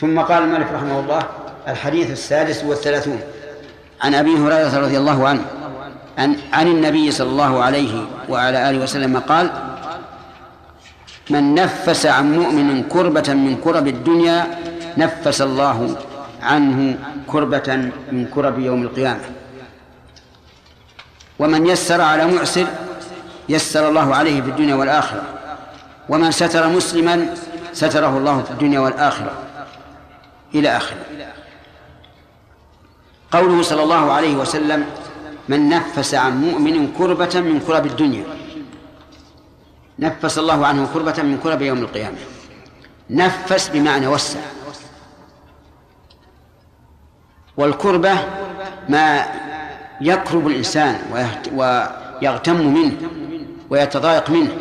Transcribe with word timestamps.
ثم 0.00 0.20
قال 0.20 0.42
الملك 0.42 0.66
رحمه 0.74 1.00
الله 1.00 1.22
الحديث 1.68 2.10
السادس 2.10 2.64
والثلاثون. 2.64 3.20
عن 4.02 4.14
أبي 4.14 4.38
هريرة 4.38 4.78
رضي 4.78 4.98
الله 4.98 5.28
عنه 5.28 5.44
عن, 6.18 6.36
عن 6.52 6.66
النبي 6.66 7.10
صلى 7.10 7.30
الله 7.30 7.62
عليه 7.62 8.06
وعلى 8.28 8.70
آله 8.70 8.78
وسلم 8.78 9.18
قال 9.18 9.50
من 11.30 11.54
نفس 11.54 12.06
عن 12.06 12.38
مؤمن 12.38 12.82
كربة 12.82 13.34
من 13.34 13.56
كرب 13.64 13.86
الدنيا 13.86 14.46
نفس 14.96 15.42
الله 15.42 15.96
عنه 16.42 16.98
كربة 17.26 17.90
من 18.12 18.26
كرب 18.34 18.58
يوم 18.58 18.82
القيامة. 18.82 19.24
ومن 21.38 21.66
يسر 21.66 22.00
على 22.00 22.26
معسر 22.26 22.66
يسر 23.48 23.88
الله 23.88 24.14
عليه 24.14 24.42
في 24.42 24.50
الدنيا 24.50 24.74
والآخرة. 24.74 25.22
ومن 26.08 26.30
ستر 26.30 26.68
مسلما 26.68 27.26
ستره 27.72 28.18
الله 28.18 28.42
في 28.42 28.50
الدنيا 28.50 28.80
والآخرة. 28.80 29.32
إلى 30.54 30.76
آخره. 30.76 31.04
قوله 33.32 33.62
صلى 33.62 33.82
الله 33.82 34.12
عليه 34.12 34.36
وسلم 34.36 34.86
من 35.48 35.68
نفس 35.68 36.14
عن 36.14 36.40
مؤمن 36.40 36.92
كربة 36.98 37.40
من 37.40 37.60
كرب 37.60 37.86
الدنيا. 37.86 38.24
نفس 39.98 40.38
الله 40.38 40.66
عنه 40.66 40.88
كربة 40.94 41.22
من 41.22 41.38
كرب 41.42 41.62
يوم 41.62 41.78
القيامة. 41.78 42.16
نفس 43.10 43.68
بمعنى 43.68 44.06
وسع. 44.06 44.40
والكربة 47.56 48.14
ما 48.88 49.26
يكرب 50.00 50.46
الإنسان 50.46 50.98
ويغتم 51.54 52.56
منه 52.56 52.96
ويتضايق 53.70 54.30
منه. 54.30 54.56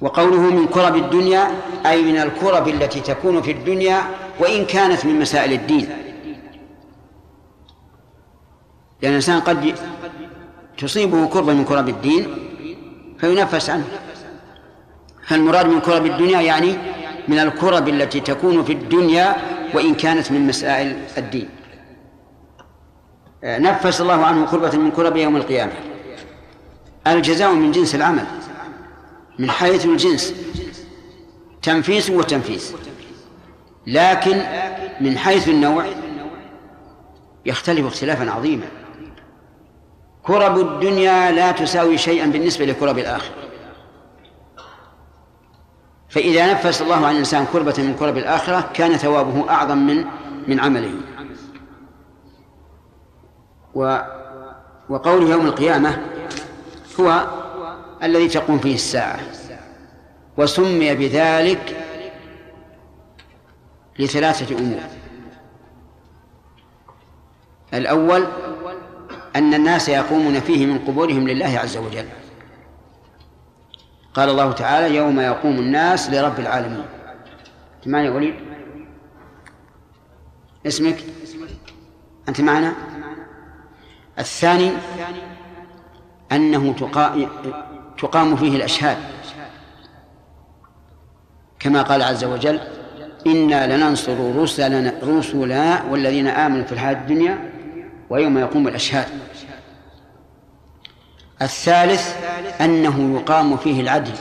وقوله 0.00 0.40
من 0.40 0.66
كرب 0.66 0.96
الدنيا 0.96 1.50
أي 1.86 2.02
من 2.02 2.18
الكرب 2.18 2.68
التي 2.68 3.00
تكون 3.00 3.42
في 3.42 3.50
الدنيا 3.50 4.02
وإن 4.40 4.64
كانت 4.64 5.06
من 5.06 5.18
مسائل 5.18 5.52
الدين. 5.52 5.88
لأن 9.02 9.10
الإنسان 9.10 9.40
قد 9.40 9.74
تصيبه 10.78 11.26
كربة 11.26 11.52
من 11.52 11.64
كرب 11.64 11.88
الدين 11.88 12.34
فينفس 13.18 13.70
عنه. 13.70 13.84
فالمراد 15.26 15.66
من 15.66 15.80
كرب 15.80 16.06
الدنيا 16.06 16.40
يعني 16.40 16.76
من 17.28 17.38
الكرب 17.38 17.88
التي 17.88 18.20
تكون 18.20 18.64
في 18.64 18.72
الدنيا 18.72 19.36
وإن 19.74 19.94
كانت 19.94 20.32
من 20.32 20.46
مسائل 20.46 20.96
الدين. 21.18 21.48
نفس 23.44 24.00
الله 24.00 24.24
عنه 24.24 24.46
كربة 24.46 24.76
من 24.76 24.90
كرب 24.90 25.16
يوم 25.16 25.36
القيامة. 25.36 25.72
الجزاء 27.06 27.52
من 27.52 27.72
جنس 27.72 27.94
العمل. 27.94 28.26
من 29.38 29.50
حيث 29.50 29.86
الجنس. 29.86 30.34
تنفيس 31.62 32.10
وتنفيس 32.10 32.74
لكن 33.86 34.42
من 35.00 35.18
حيث 35.18 35.48
النوع 35.48 35.86
يختلف 37.46 37.86
اختلافا 37.86 38.30
عظيما. 38.30 38.66
كرب 40.22 40.58
الدنيا 40.58 41.30
لا 41.30 41.52
تساوي 41.52 41.98
شيئا 41.98 42.26
بالنسبة 42.26 42.64
لكرب 42.64 42.98
الآخرة. 42.98 43.34
فإذا 46.08 46.52
نفس 46.52 46.82
الله 46.82 47.06
عن 47.06 47.12
الإنسان 47.12 47.46
كربة 47.52 47.74
من 47.78 47.96
كرب 47.98 48.16
الآخرة 48.16 48.70
كان 48.74 48.96
ثوابه 48.96 49.50
أعظم 49.50 49.78
من 49.78 50.04
من 50.48 50.60
عمله. 50.60 50.94
و 53.74 53.98
وقول 54.88 55.30
يوم 55.30 55.46
القيامة 55.46 55.98
هو 57.00 57.26
الذي 58.02 58.28
تقوم 58.28 58.58
فيه 58.58 58.74
الساعة. 58.74 59.20
وسمي 60.36 60.94
بذلك 60.94 61.76
لثلاثة 63.98 64.58
أمور. 64.58 64.80
الأول 67.74 68.26
أن 69.36 69.54
الناس 69.54 69.88
يقومون 69.88 70.40
فيه 70.40 70.66
من 70.66 70.78
قبورهم 70.78 71.28
لله 71.28 71.58
عز 71.58 71.76
وجل. 71.76 72.08
قال 74.14 74.28
الله 74.28 74.52
تعالى 74.52 74.96
يوم 74.96 75.20
يقوم 75.20 75.58
الناس 75.58 76.10
لرب 76.10 76.40
العالمين. 76.40 76.86
معنا 77.86 78.06
يا 78.06 78.10
وليد؟ 78.10 78.34
اسمك؟ 80.66 81.04
أنت 82.28 82.40
معنا؟ 82.40 82.74
الثاني 84.18 84.72
أنه 86.32 86.72
تقام 87.98 88.36
فيه 88.36 88.56
الأشهاد. 88.56 88.96
كما 91.58 91.82
قال 91.82 92.02
عز 92.02 92.24
وجل 92.24 92.60
إنا 93.26 93.76
لننصر 93.76 94.36
رسلنا 94.36 94.94
رسلنا 95.02 95.84
والذين 95.90 96.26
آمنوا 96.26 96.64
في 96.64 96.72
الحياة 96.72 96.92
الدنيا 96.92 97.52
ويوم 98.10 98.38
يقوم 98.38 98.68
الأشهاد. 98.68 99.06
الثالث 101.42 102.16
أنه 102.60 103.20
يقام 103.20 103.56
فيه 103.56 103.80
العدل. 103.80 104.14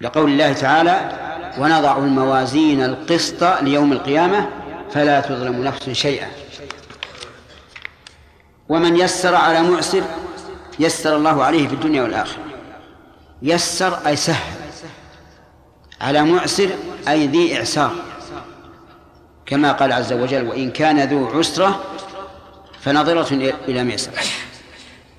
لقول 0.00 0.30
الله 0.30 0.52
تعالى 0.52 1.12
ونضع 1.58 1.98
الموازين 1.98 2.84
القسط 2.84 3.44
ليوم 3.44 3.92
القيامة 3.92 4.48
فلا 4.90 5.20
تظلم 5.20 5.64
نفس 5.64 5.90
شيئا. 5.90 6.28
ومن 8.68 8.96
يسر 8.96 9.34
على 9.34 9.62
معسر 9.62 10.02
يسر 10.80 11.16
الله 11.16 11.44
عليه 11.44 11.68
في 11.68 11.74
الدنيا 11.74 12.02
والآخرة. 12.02 12.42
يسر 13.42 13.98
أي 14.06 14.16
سهل. 14.16 14.52
على 16.00 16.24
معسر 16.24 16.68
أي 17.08 17.26
ذي 17.26 17.58
إعسار. 17.58 17.92
كما 19.46 19.72
قال 19.72 19.92
عز 19.92 20.12
وجل 20.12 20.48
وإن 20.48 20.70
كان 20.70 21.00
ذو 21.00 21.38
عسرة 21.38 21.84
فنظرة 22.80 23.34
إلى 23.68 23.84
ميسر 23.84 24.10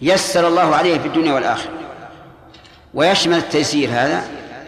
يسر 0.02 0.47
الله 0.47 0.75
عليه 0.75 1.00
في 1.00 1.08
الدنيا 1.08 1.34
والآخرة. 1.34 1.72
ويشمل 2.94 3.38
التيسير 3.38 3.90
هذا 3.90 4.28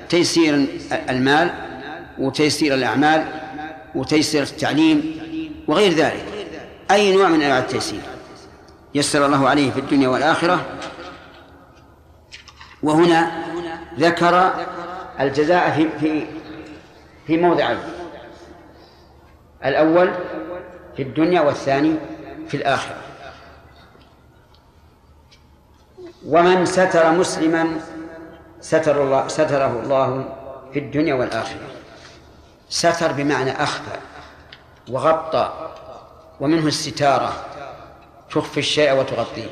تيسير 0.09 0.65
المال 1.09 1.53
وتيسير 2.17 2.73
الأعمال 2.73 3.25
وتيسير 3.95 4.43
التعليم 4.43 5.21
وغير 5.67 5.93
ذلك. 5.93 6.25
أي 6.91 7.15
نوع 7.15 7.27
من 7.27 7.41
أنواع 7.41 7.59
التيسير. 7.59 8.01
يسر 8.95 9.25
الله 9.25 9.49
عليه 9.49 9.71
في 9.71 9.79
الدنيا 9.79 10.07
والآخرة. 10.09 10.65
وهنا 12.83 13.31
ذكر 13.99 14.53
الجزاء 15.19 15.71
في 15.71 15.89
في 15.99 16.27
في 17.27 17.37
موضعين 17.37 17.79
الأول 19.65 20.13
في 20.95 21.01
الدنيا 21.03 21.41
والثاني 21.41 21.95
في 22.47 22.57
الآخرة. 22.57 22.97
ومن 26.25 26.65
ستر 26.65 27.11
مسلما 27.11 27.79
ستر 28.61 29.03
الله 29.03 29.27
ستره 29.27 29.79
الله 29.83 30.35
في 30.73 30.79
الدنيا 30.79 31.13
والآخرة. 31.13 31.67
ستر 32.69 33.11
بمعنى 33.11 33.63
أخفى 33.63 33.97
وغطى 34.89 35.69
ومنه 36.39 36.67
الستارة. 36.67 37.45
تخفي 38.31 38.59
الشيء 38.59 38.99
وتغطيه. 38.99 39.49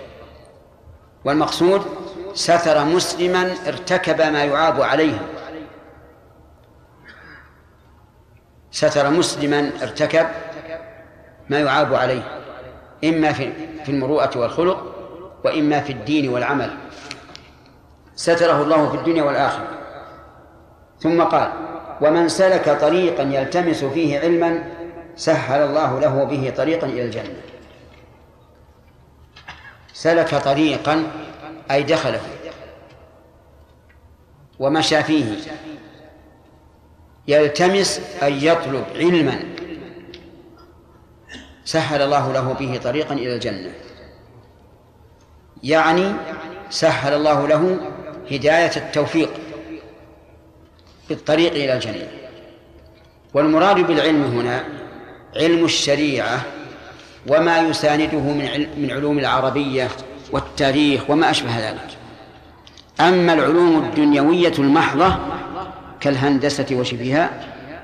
والمقصود 1.25 1.81
ستر 2.33 2.85
مسلما 2.85 3.53
ارتكب 3.67 4.21
ما 4.21 4.43
يعاب 4.43 4.81
عليه. 4.81 5.19
ستر 8.71 9.09
مسلما 9.09 9.71
ارتكب 9.81 10.27
ما 11.49 11.59
يعاب 11.59 11.93
عليه. 11.95 12.23
إما 13.03 13.33
في 13.33 13.53
في 13.83 13.91
المروءة 13.91 14.37
والخلق 14.37 14.95
وإما 15.45 15.79
في 15.79 15.93
الدين 15.93 16.29
والعمل. 16.29 16.77
ستره 18.15 18.61
الله 18.61 18.89
في 18.89 18.95
الدنيا 18.95 19.23
والآخرة. 19.23 19.67
ثم 20.99 21.21
قال 21.21 21.51
ومن 22.01 22.29
سلك 22.29 22.77
طريقا 22.81 23.23
يلتمس 23.23 23.83
فيه 23.83 24.19
علما 24.19 24.63
سهل 25.15 25.61
الله 25.61 25.99
له 25.99 26.23
به 26.23 26.53
طريقا 26.57 26.87
إلى 26.87 27.05
الجنة. 27.05 27.35
سلك 29.99 30.35
طريقا 30.35 31.11
أي 31.71 31.83
دخل 31.83 32.11
فيه. 32.13 32.51
ومشى 34.59 35.03
فيه. 35.03 35.37
يلتمس 37.27 38.01
أن 38.23 38.33
يطلب 38.33 38.83
علما. 38.95 39.39
سهل 41.65 42.01
الله 42.01 42.33
له 42.33 42.53
به 42.53 42.79
طريقا 42.83 43.13
إلى 43.13 43.35
الجنة. 43.35 43.71
يعني 45.63 46.13
سهل 46.69 47.13
الله 47.13 47.47
له 47.47 47.77
هداية 48.31 48.71
التوفيق 48.77 49.29
بالطريق 51.09 51.51
إلى 51.51 51.73
الجنة. 51.73 52.07
والمراد 53.33 53.75
بالعلم 53.75 54.23
هنا 54.23 54.63
علم 55.35 55.65
الشريعة 55.65 56.58
وما 57.27 57.59
يسانده 57.59 58.19
من 58.19 58.67
من 58.77 58.91
علوم 58.91 59.19
العربية 59.19 59.87
والتاريخ 60.31 61.09
وما 61.09 61.29
أشبه 61.29 61.69
ذلك. 61.69 61.97
أما 62.99 63.33
العلوم 63.33 63.83
الدنيوية 63.83 64.53
المحضة 64.59 65.17
كالهندسة 65.99 66.67
وشبهها 66.71 67.29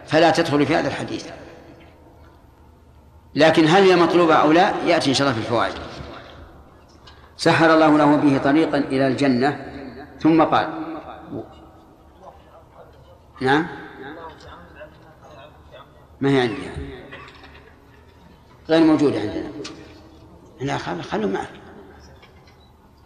فلا 0.08 0.32
تدخل 0.32 0.66
في 0.66 0.76
هذا 0.76 0.88
الحديث. 0.88 1.26
لكن 3.36 3.68
هل 3.68 3.84
هي 3.84 3.96
مطلوبة 3.96 4.36
أو 4.36 4.52
لا؟ 4.52 4.74
يأتي 4.86 5.10
إن 5.10 5.16
شاء 5.16 5.28
الله 5.28 5.40
في 5.40 5.46
الفوائد. 5.46 5.74
سحر 7.38 7.74
الله 7.74 7.98
له 7.98 8.16
به 8.16 8.38
طريقا 8.38 8.78
إلى 8.78 9.08
الجنة 9.08 9.66
ثم 10.20 10.44
قال 10.44 10.70
نعم؟ 13.42 13.68
ما 16.22 16.30
هي 16.30 16.42
عندي 16.42 16.95
غير 18.70 18.84
موجودة 18.84 19.20
عندنا. 19.20 19.52
لا 20.62 20.78
خل 20.78 21.02
خلوا 21.02 21.30
معك. 21.30 21.50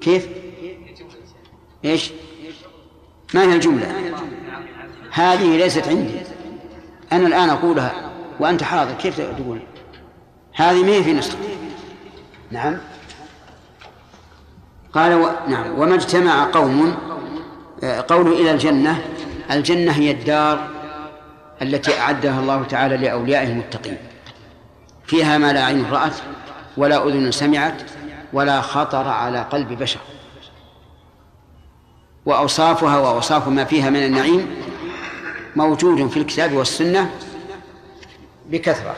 كيف؟ 0.02 0.28
إيش؟ 1.86 2.12
ما 3.34 3.44
هي 3.44 3.56
الجملة؟ 3.56 4.14
هذه 5.12 5.58
ليست 5.58 5.88
عندي. 5.88 6.22
أنا 7.12 7.28
الآن 7.28 7.50
أقولها 7.50 8.12
وأنت 8.40 8.64
حاضر. 8.64 8.94
كيف 8.94 9.22
تقول؟ 9.22 9.60
هذه 10.54 10.84
ما 10.84 10.92
هي 10.92 11.04
في 11.04 11.14
نسخة. 11.14 11.38
نعم. 12.52 12.78
قال 14.94 15.14
و... 15.14 15.30
نعم. 15.48 15.80
وما 15.80 15.96
اجتمع 15.96 16.52
قوم 16.52 16.96
آه، 17.84 18.06
قوله 18.08 18.32
إلى 18.32 18.52
الجنة. 18.52 19.06
الجنة 19.52 19.92
هي 19.92 20.12
الدار 20.12 20.68
التي 21.62 22.00
أعدها 22.00 22.40
الله 22.40 22.64
تعالى 22.64 22.98
لأوليائه 22.98 23.48
المتقين. 23.48 23.98
فيها 25.10 25.38
ما 25.38 25.54
لا 25.54 25.66
عين 25.66 25.86
رأت 25.92 26.14
ولا 26.78 27.08
أذن 27.08 27.32
سمعت 27.32 27.82
ولا 28.34 28.62
خطر 28.62 29.08
على 29.08 29.42
قلب 29.42 29.74
بشر. 29.74 30.00
وأوصافها 32.26 33.00
وأوصاف 33.00 33.48
ما 33.48 33.64
فيها 33.64 33.90
من 33.90 34.04
النعيم 34.04 34.56
موجود 35.56 36.08
في 36.08 36.18
الكتاب 36.18 36.54
والسنة 36.54 37.10
بكثرة. 38.50 38.96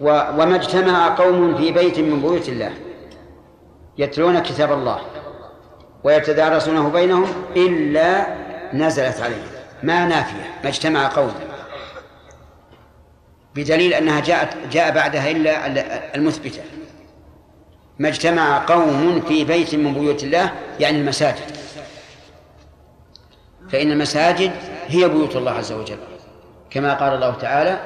وما 0.00 0.54
اجتمع 0.54 1.14
قوم 1.14 1.56
في 1.56 1.72
بيت 1.72 1.98
من 1.98 2.20
بيوت 2.20 2.48
الله 2.48 2.72
يتلون 3.98 4.38
كتاب 4.38 4.72
الله 4.72 5.00
ويتدارسونه 6.04 6.88
بينهم 6.88 7.26
إلا 7.56 8.26
نزلت 8.74 9.20
عليهم 9.20 9.46
ما 9.82 10.04
نافية 10.04 10.54
ما 10.62 10.68
اجتمع 10.68 11.08
قوم. 11.08 11.34
بدليل 13.58 13.94
أنها 13.94 14.20
جاءت 14.20 14.56
جاء 14.72 14.94
بعدها 14.94 15.30
إلا 15.30 15.66
المثبتة. 16.14 16.60
ما 17.98 18.08
اجتمع 18.08 18.64
قوم 18.66 19.20
في 19.20 19.44
بيت 19.44 19.74
من 19.74 19.94
بيوت 19.94 20.24
الله 20.24 20.52
يعني 20.80 20.98
المساجد. 21.00 21.56
فإن 23.70 23.92
المساجد 23.92 24.52
هي 24.86 25.08
بيوت 25.08 25.36
الله 25.36 25.50
عز 25.50 25.72
وجل. 25.72 25.98
كما 26.70 26.94
قال 26.94 27.14
الله 27.14 27.34
تعالى 27.34 27.80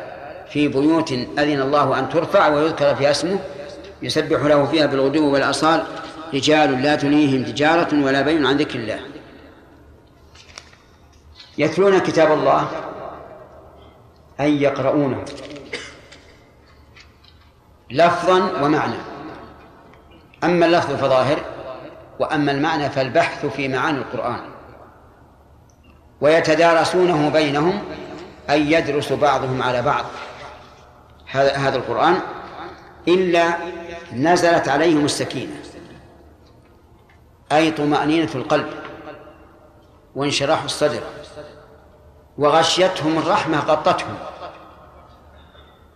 في 0.51 0.69
بيوت 0.69 1.13
أذن 1.13 1.61
الله 1.61 1.99
أن 1.99 2.09
ترفع 2.09 2.49
ويذكر 2.49 2.95
فيها 2.95 3.11
اسمه 3.11 3.39
يسبح 4.03 4.41
له 4.41 4.65
فيها 4.67 4.87
بالغدو 4.87 5.33
والأصال 5.33 5.83
رجال 6.35 6.83
لا 6.83 6.97
تليهم 6.97 7.45
تجارة 7.45 8.05
ولا 8.05 8.23
بيع 8.23 8.49
عن 8.49 8.57
ذكر 8.57 8.79
الله. 8.79 9.01
يتلون 11.59 11.99
كتاب 11.99 12.33
الله 12.33 12.69
أي 14.41 14.63
يقرؤونه. 14.63 15.25
لفظا 17.93 18.63
ومعنى. 18.63 18.97
أما 20.45 20.67
اللفظ 20.67 20.95
فظاهر 20.95 21.39
وأما 22.21 22.53
المعنى 22.53 22.91
فالبحث 22.91 23.47
في 23.47 23.69
معاني 23.69 23.99
القرآن. 23.99 24.41
ويتدارسونه 26.21 27.31
بينهم 27.31 27.83
أي 28.51 28.73
يدرس 28.73 29.13
بعضهم 29.13 29.63
على 29.63 29.83
بعض. 29.83 30.05
هذا 31.31 31.57
هذا 31.57 31.77
القرآن 31.77 32.19
إلا 33.09 33.57
نزلت 34.13 34.69
عليهم 34.69 35.05
السكينة. 35.05 35.55
أي 37.53 37.71
طمأنينة 37.71 38.31
القلب 38.35 38.67
وانشراح 40.15 40.63
الصدر 40.63 41.03
وغشيتهم 42.39 43.19
الرحمة 43.19 43.61
غطتهم. 43.61 44.15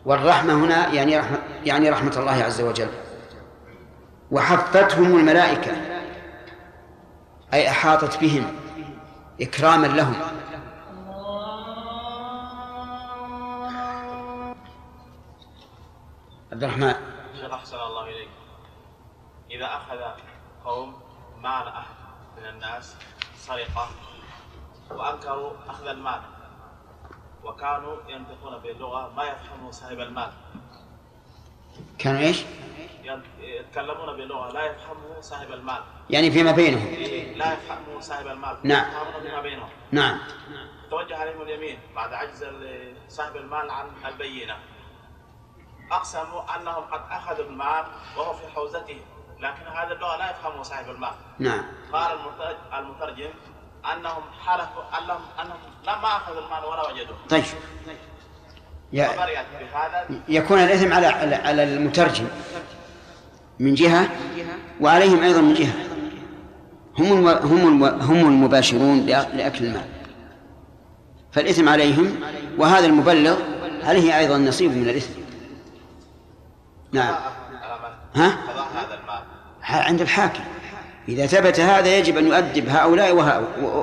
والرحمة 0.07 0.55
هنا 0.55 0.93
يعني 0.93 1.19
رحمة 1.19 1.39
يعني 1.65 1.91
رحمة 1.91 2.13
الله 2.17 2.45
عز 2.45 2.61
وجل. 2.61 2.89
وحفتهم 4.31 5.17
الملائكة 5.17 5.73
أي 7.55 7.71
أحاطت 7.71 8.21
بهم 8.21 8.57
إكراما 9.41 9.87
لهم. 9.87 10.15
عبد 16.53 16.65
الرحمن. 16.65 16.95
شيخ 17.41 17.53
أحسن 17.53 17.77
الله 17.77 18.05
إليك. 18.05 18.29
إذا 19.51 19.67
أخذ 19.67 20.21
قوم 20.65 21.01
مال 21.43 21.69
أحد 21.69 21.97
من 22.39 22.49
الناس 22.49 22.97
سرقة 23.39 23.89
وأنكروا 24.91 25.53
أخذ 25.69 25.87
المال 25.87 26.21
وكانوا 27.47 27.97
ينطقون 28.09 28.59
بلغة 28.59 29.13
ما 29.17 29.25
يفهمه 29.25 29.71
صاحب 29.71 30.01
المال. 30.01 30.33
كانوا 31.99 32.21
إيش؟ 32.21 32.45
يتكلمون 33.41 34.17
بلغة 34.17 34.53
لا 34.53 34.65
يفهمه 34.65 35.21
صاحب 35.21 35.53
المال. 35.53 35.83
يعني 36.11 36.31
فيما 36.31 36.53
بينهم. 36.53 36.95
لا 37.37 37.53
يفهمه 37.53 38.01
صاحب 38.01 38.27
المال. 38.27 38.57
نعم. 38.63 38.89
يفهمون 38.89 39.23
فيما 39.23 39.41
بينهم. 39.41 39.69
نعم. 39.93 40.19
توجه 40.91 41.17
عليهم 41.17 41.43
اليمين 41.43 41.79
بعد 41.97 42.13
عجز 42.13 42.47
صاحب 43.09 43.37
المال 43.37 43.71
عن 43.71 43.87
البينة. 44.07 44.57
أقسموا 45.93 46.57
أنهم 46.57 46.85
قد 46.85 47.01
أخذوا 47.11 47.47
المال 47.47 47.85
وهو 48.17 48.33
في 48.33 48.47
حوزتهم 48.49 49.01
لكن 49.41 49.67
هذا 49.67 49.93
اللغة 49.93 50.17
لا 50.17 50.31
يفهمه 50.31 50.63
صاحب 50.63 50.91
المال. 50.91 51.15
نعم. 51.39 51.65
قال 51.93 52.19
المترجم 52.73 53.31
أنهم 53.85 54.23
حلفوا 54.47 54.83
أنهم 54.99 55.21
أنهم 55.43 55.57
ما 55.87 56.17
أخذوا 56.17 56.41
المال 56.41 56.65
ولا 56.65 56.89
وجدوه. 56.89 57.17
طيب. 57.29 57.45
يا 58.93 59.11
يكون 60.29 60.59
الإثم 60.59 60.93
على 60.93 61.07
على 61.35 61.63
المترجم. 61.63 62.27
من 63.59 63.75
جهة؟ 63.75 64.09
وعليهم 64.81 65.23
أيضا 65.23 65.41
من 65.41 65.55
جهة. 65.55 65.75
هم 66.99 67.29
هم 67.29 67.85
هم 67.85 68.29
المباشرون 68.29 69.07
لأكل 69.07 69.65
المال. 69.65 69.87
فالإثم 71.33 71.69
عليهم 71.69 72.21
وهذا 72.59 72.87
المبلغ 72.87 73.37
عليه 73.83 74.19
أيضا 74.19 74.39
نصيب 74.39 74.71
من 74.71 74.89
الإثم؟ 74.89 75.13
نعم. 76.93 77.15
ها؟ 78.15 78.39
عند 79.63 80.01
الحاكم. 80.01 80.43
إذا 81.09 81.27
ثبت 81.27 81.61
هذا 81.61 81.99
يجب 81.99 82.17
أن 82.17 82.27
يؤدب 82.27 82.69
هؤلاء 82.69 83.15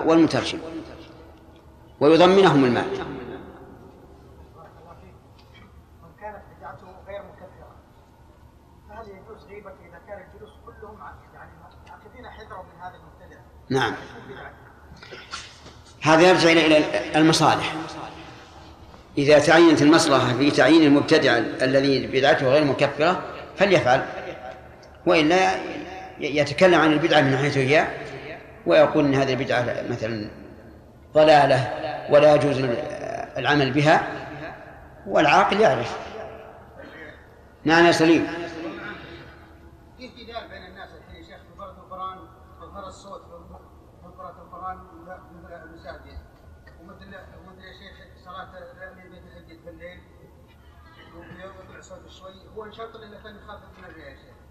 والمترجم 0.06 0.60
ويضمنهم 2.00 2.66
المال. 2.66 2.86
نعم. 13.70 13.94
هذا 16.02 16.22
يرجع 16.22 16.52
إلى 16.52 16.84
المصالح. 17.16 17.76
إذا 19.18 19.40
تعينت 19.40 19.82
المصلحة 19.82 20.34
في 20.38 20.52
تعيين 20.52 20.84
المبتدع 20.84 21.38
الذي 21.38 22.08
بدعته 22.08 22.48
غير 22.48 22.64
مكفرة 22.64 23.24
فليفعل. 23.58 24.06
وإلا 25.06 25.56
يتكلم 26.20 26.82
عن 26.82 26.94
البدعة 26.94 27.22
من 27.22 27.38
حيث 27.38 27.58
هي 27.58 27.88
ويقول 28.66 29.06
إن 29.06 29.16
هذه 29.16 29.34
البدعة 29.34 29.66
مثلا 29.90 30.30
ضلالة 31.14 31.74
ولا 32.10 32.36
يجوز 32.36 32.60
العمل 33.38 33.72
بها 33.72 34.08
والعاقل 35.08 35.62
يعرف. 35.62 35.98
نعم 37.64 37.86
يا 37.86 37.92
سليم. 37.92 38.28
في 39.98 40.10
بين 40.50 40.66
الناس 40.66 40.90
يا 41.14 41.24
شيخ 41.24 41.40
القرآن 41.60 42.88
الصوت 42.88 43.22
القرآن 44.06 44.78
يا 47.60 47.74
شيخ 47.74 48.26
صلاة 48.26 48.52
بالليل 49.66 50.00
شوي 52.10 52.48
هو 52.56 52.66
انشرط 52.66 52.96
لأنه 52.96 53.24
كان 53.24 53.36
يخفف 53.36 53.78
من 53.78 53.86
الرياء 53.86 54.10
يا 54.10 54.16
شيخ 54.16 54.43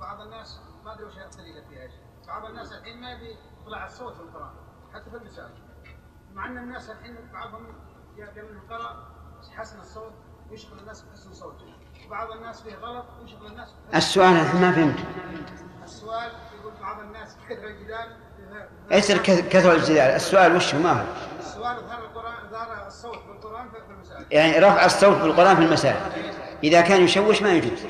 بعض 0.00 0.20
الناس 0.20 0.60
ما 0.84 0.94
أدري 0.94 1.04
وش 1.04 1.18
الطريقة 1.18 1.68
فيها 1.68 1.82
إيش. 1.82 1.92
بعض 2.26 2.44
الناس 2.44 2.72
الحين 2.72 3.00
ما 3.00 3.12
يبي 3.12 3.36
يطلع 3.62 3.86
الصوت 3.86 4.14
في 4.14 4.20
القران 4.20 4.50
حتى 4.94 5.10
في 5.10 5.16
المساجد 5.16 5.54
مع 6.34 6.46
أن 6.46 6.58
الناس 6.58 6.90
الحين 6.90 7.16
بعضهم 7.32 7.66
انه 8.18 8.60
قرا 8.70 9.10
حسن 9.56 9.80
الصوت 9.80 10.12
ويشغل 10.50 10.78
الناس 10.78 11.02
بحسن 11.02 11.32
صوته. 11.32 11.74
وبعض 12.06 12.30
الناس 12.30 12.62
فيه 12.62 12.74
غلط 12.74 13.06
ويشغل 13.20 13.46
الناس 13.46 13.68
بحسن 13.72 13.96
السؤال 13.96 14.34
ما 14.34 14.72
فهمت. 14.72 14.98
السؤال 15.84 16.32
يقول 16.60 16.72
بعض 16.80 17.00
الناس 17.00 17.36
كثر 17.48 17.66
الجدال 17.66 18.16
إيش 18.92 19.12
كثر 19.12 19.72
الجدال؟ 19.72 19.98
السؤال 19.98 20.56
وش 20.56 20.74
ما 20.74 20.92
هو؟ 20.92 21.04
السؤال 21.38 21.86
ظهر 21.86 22.04
القرآن 22.04 22.50
ظهر 22.50 22.86
الصوت 22.86 23.18
بالقرآن 23.24 23.70
في 23.70 23.76
المساجد 23.90 24.26
يعني 24.32 24.58
رفع 24.58 24.84
الصوت 24.84 25.16
بالقرآن 25.16 25.56
في 25.56 25.62
المساجد 25.62 26.12
إذا 26.64 26.80
كان 26.80 27.02
يشوش 27.02 27.42
ما 27.42 27.52
يجوز 27.52 27.84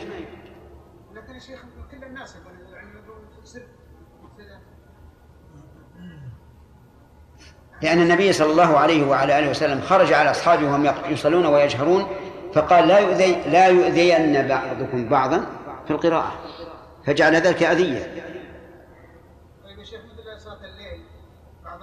لكن 1.12 1.34
يا 1.34 1.38
شيخ 1.38 1.60
كل 1.90 2.04
الناس 2.04 2.36
يقول 2.36 2.52
يعني 2.72 2.90
يقول 2.90 3.22
سر 3.44 3.66
كذا. 4.38 4.60
لأن 7.82 8.02
النبي 8.02 8.32
صلى 8.32 8.50
الله 8.50 8.78
عليه 8.78 9.06
وعلى 9.06 9.38
آله 9.38 9.50
وسلم 9.50 9.80
خرج 9.80 10.12
على 10.12 10.30
أصحابه 10.30 10.66
وهم 10.66 10.94
يصلون 11.08 11.46
ويجهرون 11.46 12.06
فقال 12.54 12.88
لا 12.88 12.98
يؤذي 12.98 13.36
لا 13.46 13.66
يؤذين 13.66 14.48
بعضكم 14.48 15.08
بعضا 15.08 15.46
في 15.86 15.90
القراءة 15.90 16.32
فجعل 17.06 17.36
ذلك 17.36 17.62
أذية. 17.62 18.14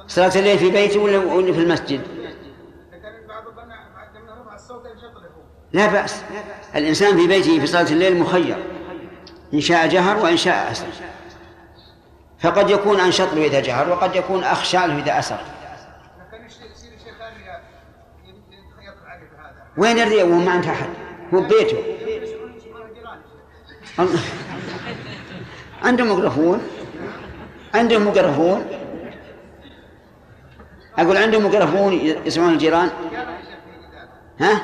صلاة 0.07 0.31
الليل 0.35 0.57
في 0.57 0.71
بيته 0.71 0.99
ولا 0.99 1.53
في 1.53 1.59
المسجد؟ 1.59 2.01
لا 5.73 5.87
بأس. 5.87 6.21
الإنسان 6.75 7.17
في 7.17 7.27
بيته 7.27 7.59
في 7.59 7.67
صلاة 7.67 7.91
الليل 7.91 8.17
مخير 8.17 8.57
إن 9.53 9.61
شاء 9.61 9.87
جهر 9.87 10.17
وإن 10.17 10.37
شاء 10.37 10.71
أسر. 10.71 10.85
فقد 12.39 12.69
يكون 12.69 12.99
أنشط 12.99 13.33
له 13.33 13.45
إذا 13.45 13.59
جهر 13.59 13.89
وقد 13.89 14.15
يكون 14.15 14.43
أخشع 14.43 14.85
له 14.85 14.99
إذا 14.99 15.19
أسر. 15.19 15.39
وين 19.77 19.99
الرياء؟ 19.99 20.27
وهو 20.27 20.39
ما 20.39 20.51
عنده 20.51 20.69
أحد. 20.71 20.89
هو. 21.33 21.77
الله. 23.99 24.19
عندهم 25.83 26.07
ميكروفون. 26.07 26.61
عندهم 27.73 28.05
ميكروفون. 28.05 28.65
أقول 30.97 31.17
عندهم 31.17 31.43
ميكروفون 31.43 31.93
يسمعون 31.93 32.53
الجيران. 32.53 32.89
ها؟ 34.39 34.61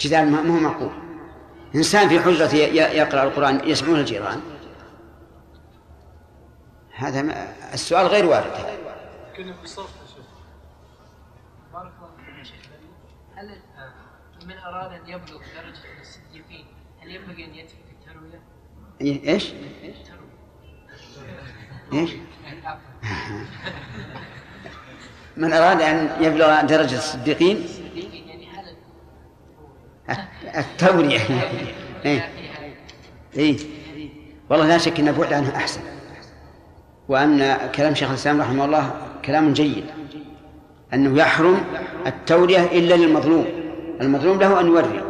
جدال 0.00 0.30
ما 0.30 0.38
هو 0.38 0.60
معقول. 0.60 0.90
إنسان 1.74 2.08
في 2.08 2.18
ي- 2.58 2.76
يقرأ 2.76 3.22
القرآن 3.22 3.60
يسمعون 3.68 3.98
الجيران. 4.00 4.40
هذا 6.94 7.48
السؤال 7.74 8.06
غير 8.06 8.26
وارد. 8.26 8.52
كنا 9.36 9.52
في 9.52 9.64
الصف 9.64 9.78
يا 10.02 10.06
شيخ 10.06 10.24
بارك 11.72 11.92
الله 11.98 12.10
فيك 12.26 12.38
يا 12.38 12.44
شيخ 12.44 12.56
بليل. 12.56 12.90
هل 13.36 13.50
آه، 13.78 13.92
من 14.48 14.58
أراد 14.58 14.92
أن 14.92 15.08
يبلغ 15.08 15.38
درجة 15.56 16.00
الصديقين 16.00 16.66
هل 17.00 17.10
ينبغي 17.10 17.44
أن 17.44 17.54
يترك 17.54 17.84
الترويه؟ 17.92 18.40
إيه- 19.00 19.28
إيش؟ 19.28 19.52
الترويه 19.52 20.24
إيش؟ 21.92 22.10
عفوا. 22.64 23.44
من 25.36 25.52
أراد 25.52 25.82
أن 25.82 26.10
يبلغ 26.24 26.60
درجة 26.60 26.96
الصديقين؟ 26.96 27.66
يعني 27.96 28.48
التورية 30.58 31.20
إيه. 32.04 32.28
إيه. 33.36 33.58
والله 34.50 34.68
لا 34.68 34.78
شك 34.78 35.00
أن 35.00 35.08
البعد 35.08 35.32
عنها 35.32 35.56
أحسن. 35.56 35.80
وأن 37.08 37.56
كلام 37.74 37.94
شيخ 37.94 38.08
الإسلام 38.08 38.40
رحمه 38.40 38.64
الله 38.64 38.94
كلام 39.24 39.52
جيد. 39.52 39.84
أنه 40.94 41.18
يحرم 41.18 41.64
التورية 42.06 42.64
إلا 42.64 42.94
للمظلوم. 42.94 43.63
المظلوم 44.00 44.38
له 44.40 44.60
أن 44.60 44.66
يوري 44.66 45.04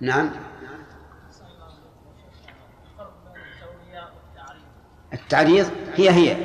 نعم. 0.00 0.30
التعريض 5.12 5.70
هي 5.94 6.10
هي. 6.10 6.36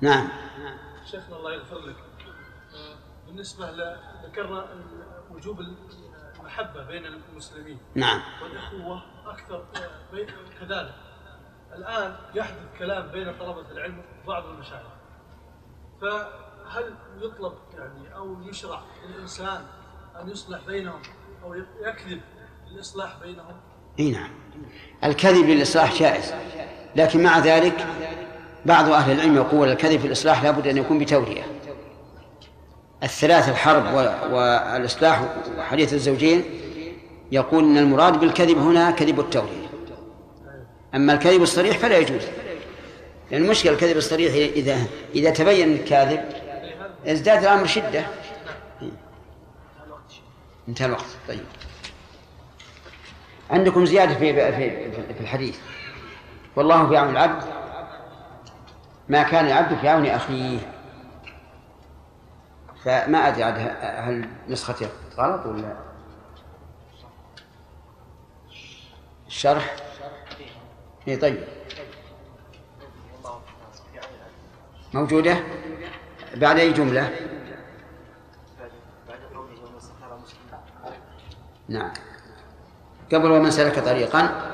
نعم. 0.00 0.28
شيخنا 1.10 1.36
الله 1.36 1.52
يغفر 1.52 1.78
لك. 1.78 1.96
آه، 2.74 2.96
بالنسبة 3.26 3.70
ذكرنا 4.26 4.66
وجوب 5.30 5.60
المحبة 6.40 6.84
بين 6.86 7.06
المسلمين. 7.06 7.78
نعم. 7.94 8.20
والأخوة 8.42 9.02
أكثر 9.26 9.56
آه، 9.76 10.12
بين- 10.14 10.26
كذلك. 10.60 10.94
الآن 11.74 12.16
يحدث 12.34 12.78
كلام 12.78 13.08
بين 13.08 13.38
طلبة 13.38 13.70
العلم 13.70 14.02
وبعض 14.24 14.44
المشايخ. 14.46 14.86
فهل 16.68 16.94
يطلب 17.22 17.52
يعني 17.78 18.14
أو 18.16 18.36
يشرع 18.50 18.80
للإنسان 19.08 19.60
أن 20.22 20.28
يصلح 20.28 20.58
بينهم 20.66 21.00
أو 21.44 21.54
يكذب 21.54 22.20
للإصلاح 22.72 23.16
بينهم؟ 23.22 23.56
إي 23.98 24.10
نعم. 24.10 24.30
الكذب 25.04 25.44
للإصلاح 25.48 25.98
جائز. 25.98 26.32
لكن 26.96 27.22
مع 27.22 27.38
ذلك 27.38 27.86
بعض 28.66 28.88
أهل 28.90 29.12
العلم 29.12 29.36
يقول 29.36 29.68
الكذب 29.68 30.00
في 30.00 30.06
الإصلاح 30.06 30.44
لابد 30.44 30.66
أن 30.66 30.76
يكون 30.76 30.98
بتورية. 30.98 31.42
الثلاث 33.02 33.48
الحرب 33.48 33.84
و- 33.94 34.34
والإصلاح 34.36 35.22
وحديث 35.58 35.92
الزوجين 35.94 36.44
يقول 37.32 37.64
أن 37.64 37.78
المراد 37.78 38.20
بالكذب 38.20 38.58
هنا 38.58 38.90
كذب 38.90 39.20
التورية. 39.20 39.68
أما 40.94 41.12
الكذب 41.12 41.42
الصريح 41.42 41.78
فلا 41.78 41.98
يجوز. 41.98 42.22
لأن 43.30 43.44
المشكلة 43.44 43.72
الكذب 43.72 43.96
الصريح 43.96 44.34
إذا 44.34 44.78
إذا 45.14 45.30
تبين 45.30 45.72
الكاذب 45.72 46.20
ازداد 47.06 47.42
الأمر 47.42 47.66
شدة. 47.66 48.06
انتهى 50.68 50.86
الوقت. 50.86 51.16
طيب. 51.28 51.44
عندكم 53.50 53.84
زيادة 53.86 54.14
في 54.14 54.52
في 54.52 54.92
في 55.14 55.20
الحديث. 55.20 55.58
والله 56.56 56.88
في 56.88 56.96
عون 56.96 57.08
العبد 57.10 57.42
ما 59.08 59.22
كان 59.22 59.46
العبد 59.46 59.78
في 59.78 59.88
عون 59.88 60.06
أخيه. 60.06 60.58
فما 62.84 63.28
أدري 63.28 63.42
عاد 63.42 63.58
هل 63.80 64.28
نسختي 64.48 64.88
غلط 65.16 65.46
ولا 65.46 65.76
الشرح؟ 69.26 69.76
اي 71.08 71.16
طيب. 71.16 71.44
موجودة؟ 74.94 75.42
بعد 76.36 76.58
أي 76.58 76.72
جملة؟ 76.72 77.10
نعم. 81.68 81.92
قبل 83.12 83.30
ومن 83.30 83.50
سلك 83.50 83.78
طريقا. 83.78 84.52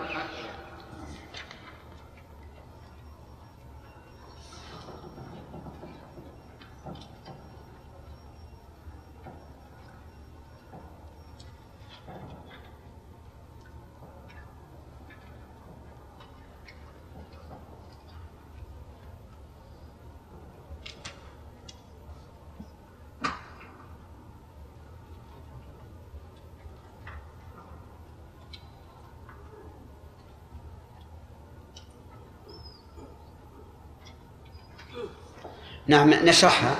نعم 35.86 36.10
نشرحها. 36.10 36.74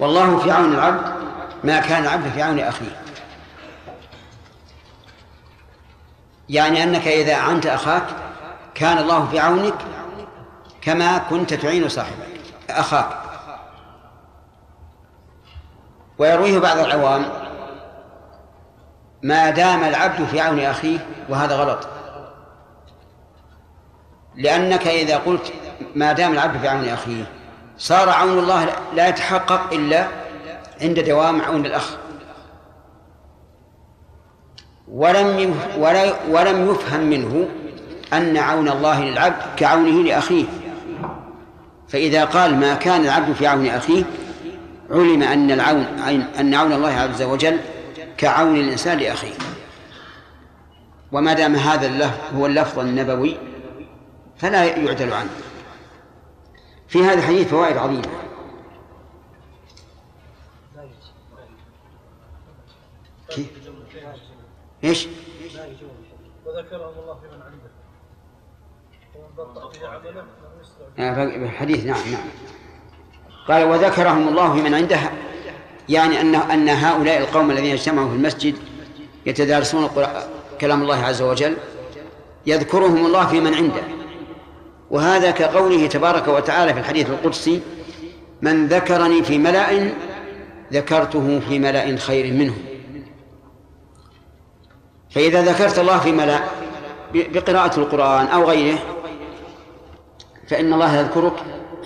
والله 0.00 0.38
في 0.38 0.50
عون 0.50 0.74
العبد 0.74 1.12
ما 1.64 1.80
كان 1.80 2.02
العبد 2.02 2.28
في 2.28 2.42
عون 2.42 2.60
أخيه. 2.60 3.02
يعني 6.48 6.82
أنك 6.82 7.08
إذا 7.08 7.34
أعنت 7.34 7.66
أخاك 7.66 8.04
كان 8.74 8.98
الله 8.98 9.26
في 9.26 9.38
عونك 9.38 9.74
كما 10.80 11.18
كنت 11.18 11.54
تعين 11.54 11.88
صاحبك 11.88 12.40
أخاك. 12.70 13.08
ويرويه 16.18 16.58
بعض 16.58 16.78
العوام 16.78 17.24
ما 19.22 19.50
دام 19.50 19.84
العبد 19.84 20.24
في 20.24 20.40
عون 20.40 20.60
أخيه 20.60 21.06
وهذا 21.28 21.56
غلط. 21.56 21.88
لأنك 24.34 24.86
إذا 24.86 25.16
قلت 25.16 25.52
ما 25.94 26.12
دام 26.12 26.32
العبد 26.32 26.60
في 26.60 26.68
عون 26.68 26.88
أخيه 26.88 27.37
صار 27.78 28.08
عون 28.08 28.38
الله 28.38 28.68
لا 28.94 29.08
يتحقق 29.08 29.72
إلا 29.72 30.06
عند 30.82 31.00
دوام 31.00 31.42
عون 31.42 31.66
الأخ. 31.66 31.96
ولم 34.88 35.54
ولم 36.30 36.70
يفهم 36.70 37.00
منه 37.00 37.48
أن 38.12 38.36
عون 38.36 38.68
الله 38.68 39.04
للعبد 39.04 39.42
كعونه 39.56 40.02
لأخيه. 40.02 40.44
فإذا 41.88 42.24
قال 42.24 42.56
ما 42.56 42.74
كان 42.74 43.00
العبد 43.00 43.32
في 43.32 43.46
عون 43.46 43.66
أخيه 43.66 44.04
علم 44.90 45.22
أن 45.22 45.50
العون 45.50 45.86
أن 46.40 46.54
عون 46.54 46.72
الله 46.72 46.92
عز 46.92 47.22
وجل 47.22 47.58
كعون 48.16 48.56
الإنسان 48.56 48.98
لأخيه. 48.98 49.34
وما 51.12 51.32
دام 51.32 51.54
هذا 51.54 51.86
اللفظ 51.86 52.36
هو 52.36 52.46
اللفظ 52.46 52.78
النبوي 52.78 53.36
فلا 54.38 54.64
يعدل 54.64 55.12
عنه. 55.12 55.30
في 56.88 57.04
هذا 57.04 57.18
الحديث 57.18 57.48
فوائد 57.48 57.76
عظيمة 57.76 58.08
كيف؟ 63.28 63.46
إيش؟ 64.84 65.06
وذكرهم 66.46 66.98
الله 66.98 67.14
في 67.14 67.26
من 67.26 67.42
عنده 70.98 71.46
الحديث 71.46 71.84
نعم 71.84 72.12
نعم 72.12 72.28
قال 73.48 73.64
وذكرهم 73.64 74.28
الله 74.28 74.54
في 74.54 74.62
من 74.62 74.74
عنده 74.74 74.98
يعني 75.88 76.20
أن 76.20 76.34
أن 76.34 76.68
هؤلاء 76.68 77.18
القوم 77.18 77.50
الذين 77.50 77.72
اجتمعوا 77.72 78.08
في 78.08 78.14
المسجد 78.14 78.54
يتدارسون 79.26 79.90
كلام 80.60 80.82
الله 80.82 81.04
عز 81.04 81.22
وجل 81.22 81.56
يذكرهم 82.46 83.06
الله 83.06 83.26
في 83.26 83.40
من 83.40 83.54
عنده 83.54 83.97
وهذا 84.90 85.30
كقوله 85.30 85.86
تبارك 85.86 86.28
وتعالى 86.28 86.74
في 86.74 86.80
الحديث 86.80 87.10
القدسي 87.10 87.60
من 88.42 88.66
ذكرني 88.66 89.22
في 89.22 89.38
ملأ 89.38 89.90
ذكرته 90.72 91.40
في 91.48 91.58
ملأ 91.58 91.96
خير 91.96 92.32
منه. 92.32 92.54
فإذا 95.10 95.42
ذكرت 95.42 95.78
الله 95.78 95.98
في 95.98 96.12
ملأ 96.12 96.40
بقراءة 97.14 97.80
القرآن 97.80 98.26
أو 98.26 98.44
غيره 98.44 98.78
فإن 100.48 100.72
الله 100.72 100.96
يذكرك 100.96 101.32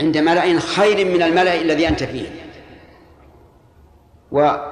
عند 0.00 0.18
ملأ 0.18 0.60
خير 0.60 1.06
من 1.06 1.22
الملأ 1.22 1.60
الذي 1.60 1.88
أنت 1.88 2.04
فيه. 2.04 2.28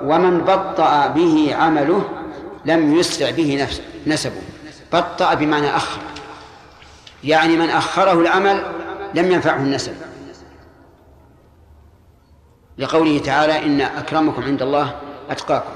ومن 0.03 0.41
بطأ 0.41 1.07
به 1.07 1.55
عمله 1.55 2.05
لم 2.65 2.95
يسرع 2.95 3.31
به 3.31 3.63
نفسه 3.63 3.83
نسبه. 4.07 4.43
بطأ 4.93 5.35
بمعنى 5.35 5.77
أخر. 5.77 6.01
يعني 7.25 7.57
من 7.57 7.71
أخره 7.71 8.21
العمل 8.21 8.65
لم 9.15 9.33
ينفعه 9.33 9.57
النسب. 9.57 9.95
لقوله 12.79 13.19
تعالى 13.19 13.67
إن 13.67 13.81
أكرمكم 13.81 14.43
عند 14.43 14.63
الله 14.63 14.97
أتقاكم. 15.31 15.71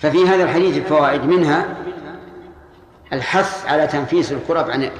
ففي 0.00 0.28
هذا 0.28 0.44
الحديث 0.44 0.76
الفوائد 0.76 1.24
منها 1.24 1.76
الحث 3.12 3.66
على 3.66 3.86
تنفيس 3.86 4.32
الكرب 4.32 4.70
عن 4.70 4.90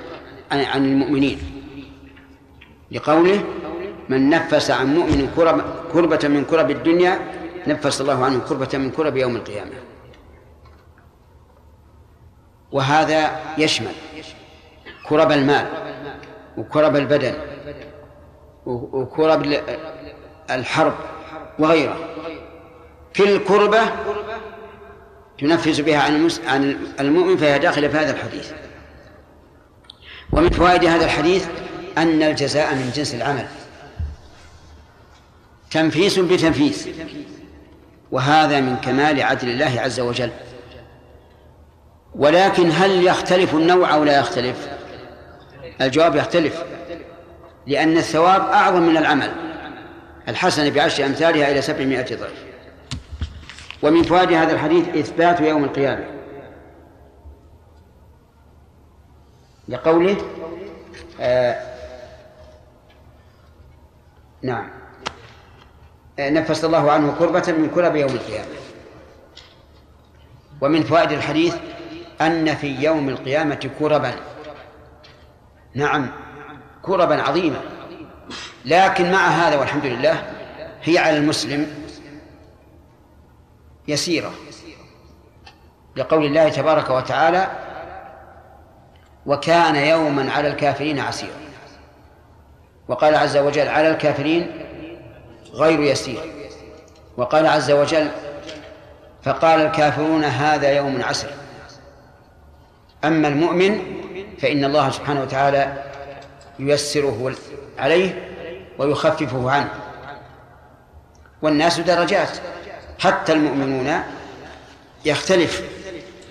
عن 0.53 0.85
المؤمنين. 0.85 1.39
لقوله 2.91 3.45
من 4.09 4.31
نفس 4.31 4.71
عن 4.71 4.95
مؤمن 4.95 5.33
كرب 5.37 5.63
كربة 5.93 6.29
من 6.29 6.45
كرب 6.45 6.71
الدنيا 6.71 7.19
نفس 7.67 8.01
الله 8.01 8.25
عنه 8.25 8.39
كربة 8.39 8.79
من 8.79 8.91
كرب 8.91 9.17
يوم 9.17 9.37
القيامة. 9.37 9.73
وهذا 12.73 13.41
يشمل 13.59 13.93
كرب 15.09 15.33
المال 15.33 15.67
وكرب 16.57 16.97
البدن 16.97 17.35
وكرب 18.67 19.61
الحرب 20.51 20.95
وغيره 21.59 21.97
كل 23.17 23.45
كربة 23.45 23.83
تنفذ 25.39 25.83
بها 25.83 25.99
عن 25.99 26.31
عن 26.47 26.79
المؤمن 27.01 27.37
فهي 27.37 27.59
داخلة 27.59 27.89
في 27.89 27.97
هذا 27.97 28.11
الحديث. 28.11 28.53
ومن 30.33 30.51
فوائد 30.51 30.85
هذا 30.85 31.05
الحديث 31.05 31.47
أن 31.99 32.23
الجزاء 32.23 32.75
من 32.75 32.91
جنس 32.95 33.15
العمل. 33.15 33.47
تنفيس 35.71 36.19
بتنفيس. 36.19 36.89
وهذا 38.11 38.61
من 38.61 38.77
كمال 38.77 39.23
عدل 39.23 39.49
الله 39.49 39.81
عز 39.81 40.01
وجل. 40.01 40.31
ولكن 42.15 42.71
هل 42.71 43.07
يختلف 43.07 43.55
النوع 43.55 43.95
أو 43.95 44.05
لا 44.05 44.19
يختلف؟ 44.19 44.78
الجواب 45.81 46.17
يختلف 46.17 46.65
لأن 47.67 47.97
الثواب 47.97 48.41
أعظم 48.41 48.83
من 48.83 48.97
العمل. 48.97 49.33
الحسنة 50.29 50.71
بعشر 50.71 51.07
أمثالها 51.07 51.51
إلى 51.51 51.63
سبعمائة 51.63 52.17
ضعف. 52.17 52.45
ومن 53.83 54.03
فوائد 54.03 54.33
هذا 54.33 54.53
الحديث 54.53 54.89
إثبات 54.89 55.41
يوم 55.41 55.65
القيامة. 55.65 56.05
لقوله 59.69 60.17
آه 61.21 61.63
نعم 64.43 64.71
آه 66.19 66.31
نفس 66.31 66.65
الله 66.65 66.91
عنه 66.91 67.15
كربة 67.19 67.53
من 67.59 67.71
كرب 67.75 67.97
يوم 67.97 68.11
القيامة. 68.11 68.55
ومن 70.61 70.83
فوائد 70.83 71.13
الحديث 71.13 71.57
أن 72.21 72.55
في 72.55 72.67
يوم 72.67 73.09
القيامة 73.09 73.71
كربا. 73.79 74.15
نعم 75.75 76.11
كربا 76.83 77.23
عظيمة 77.23 77.61
لكن 78.65 79.13
مع 79.13 79.29
هذا 79.29 79.57
والحمد 79.57 79.87
لله 79.87 80.23
هي 80.83 80.99
على 80.99 81.17
المسلم 81.17 81.67
يسيرة. 83.89 84.33
لقول 85.97 86.25
الله 86.25 86.49
تبارك 86.49 86.91
وتعالى 86.91 87.49
وكان 89.27 89.77
يوما 89.77 90.33
على 90.33 90.49
الكافرين 90.49 90.99
عسيرا 90.99 91.37
وقال 92.89 93.15
عز 93.15 93.37
وجل 93.37 93.69
على 93.69 93.91
الكافرين 93.91 94.51
غير 95.53 95.81
يسير 95.81 96.33
وقال 97.17 97.47
عز 97.47 97.71
وجل 97.71 98.11
فقال 99.23 99.61
الكافرون 99.61 100.25
هذا 100.25 100.71
يوم 100.71 101.03
عسر 101.03 101.31
أما 103.05 103.29
المؤمن 103.29 103.98
فإن 104.41 104.65
الله 104.65 104.91
سبحانه 104.91 105.23
وتعالى 105.23 105.85
ييسره 106.59 107.35
عليه 107.79 108.29
ويخففه 108.79 109.51
عنه. 109.51 109.71
والناس 111.43 111.81
درجات. 111.81 112.31
حتى 112.99 113.33
المؤمنون 113.33 114.03
يختلف 115.05 115.63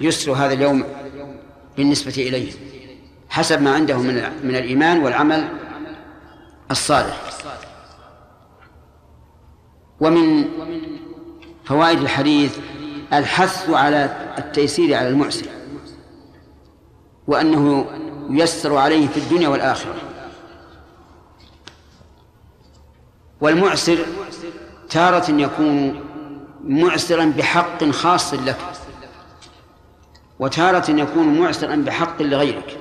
يسر 0.01 0.31
هذا 0.31 0.53
اليوم 0.53 0.83
بالنسبة 1.77 2.13
إليه 2.17 2.51
حسب 3.29 3.61
ما 3.61 3.75
عنده 3.75 3.97
من 3.97 4.15
من 4.43 4.55
الإيمان 4.55 5.03
والعمل 5.03 5.47
الصالح. 6.71 7.17
ومن 9.99 10.45
فوائد 11.65 12.01
الحديث 12.01 12.57
الحث 13.13 13.69
على 13.69 14.15
التيسير 14.37 14.95
على 14.95 15.09
المعسر. 15.09 15.56
وأنه 17.27 17.85
ييسر 18.29 18.77
عليه 18.77 19.07
في 19.07 19.17
الدنيا 19.17 19.47
والآخرة. 19.47 19.95
والمعسر 23.41 23.97
تارة 24.89 25.31
يكون 25.31 26.03
معسرا 26.63 27.33
بحق 27.37 27.83
خاص 27.83 28.33
لك 28.33 28.57
وتارة 30.39 30.91
يكون 30.91 31.39
معسرا 31.39 31.75
بحق 31.75 32.21
لغيرك. 32.21 32.77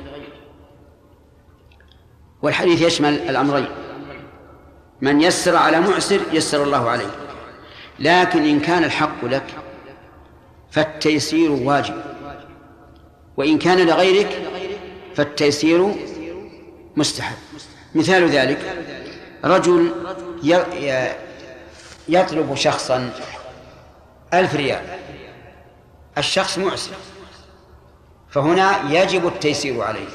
والحديث 2.43 2.83
يشمل 2.83 3.15
الأمرين 3.15 3.69
من 5.01 5.21
يسر 5.21 5.57
على 5.57 5.81
معسر 5.81 6.21
يسر 6.33 6.63
الله 6.63 6.91
عليه 6.91 7.11
لكن 7.99 8.43
إن 8.43 8.61
كان 8.61 8.85
الحق 8.85 9.25
لك 9.25 9.55
فالتيسير 10.71 11.53
واجب. 11.53 12.16
وإن 13.37 13.59
كان 13.59 13.87
لغيرك 13.87 14.43
فالتيسير 15.15 15.95
مستحب. 16.97 17.37
مثال 17.95 18.29
ذلك 18.29 18.59
رجل 19.45 19.91
يطلب 22.09 22.55
شخصا 22.55 23.13
ألف 24.35 24.55
ريال 24.55 24.83
الشخص 26.19 26.59
معسر 26.59 26.93
فهنا 28.31 28.93
يجب 29.03 29.27
التيسير 29.27 29.83
عليه. 29.83 30.09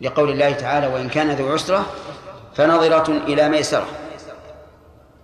لقول 0.00 0.30
الله 0.30 0.52
تعالى 0.52 0.86
وإن 0.86 1.08
كان 1.08 1.30
ذو 1.30 1.52
عسرة 1.52 1.86
فنظرة 2.54 3.10
إلى 3.12 3.48
ميسرة 3.48 3.86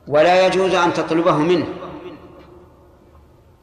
ولا 0.08 0.46
يجوز 0.46 0.74
أن 0.74 0.92
تطلبه 0.92 1.36
منه 1.36 1.66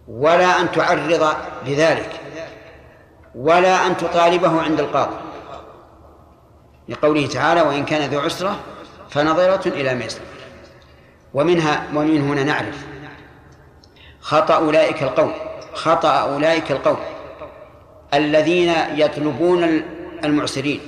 ولا 0.08 0.62
أن 0.62 0.72
تعرض 0.72 1.36
لذلك. 1.68 2.20
ولا 3.36 3.88
أن 3.88 3.98
تطالبه 3.98 4.62
عند 4.62 4.80
القاضي. 4.80 5.16
لقوله 6.90 7.28
تعالى 7.28 7.62
وإن 7.62 7.86
كان 7.86 8.10
ذو 8.10 8.20
عسرة 8.20 8.60
فنظرة 9.10 9.68
إلى 9.68 9.96
ميسرة 9.96 10.26
ومنها 11.34 11.88
ومن 11.96 12.22
هنا 12.22 12.44
نعرف 12.44 12.86
خطأ 14.22 14.56
أولئك 14.56 15.04
القوم 15.04 15.34
خطأ 15.74 16.10
أولئك 16.10 16.72
القوم 16.72 16.98
الذين 18.14 18.74
يطلبون 18.96 19.64
المعسرين 20.24 20.80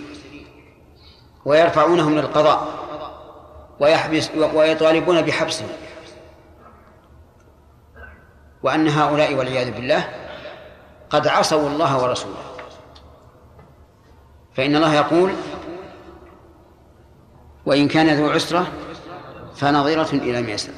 ويرفعونهم 1.45 2.15
للقضاء 2.15 2.67
ويحبس 3.79 4.29
ويطالبون 4.53 5.21
بحبسه 5.21 5.65
وأن 8.63 8.87
هؤلاء 8.87 9.33
والعياذ 9.33 9.71
بالله 9.71 10.09
قد 11.15 11.27
عصوا 11.27 11.69
الله 11.69 12.03
ورسوله. 12.03 12.43
فإن 14.53 14.75
الله 14.75 14.93
يقول 14.93 15.31
وإن 17.65 17.87
كان 17.87 18.09
ذو 18.09 18.29
عسرة 18.29 18.67
فنظرة 19.55 20.13
إلى 20.13 20.41
ميسرة 20.41 20.73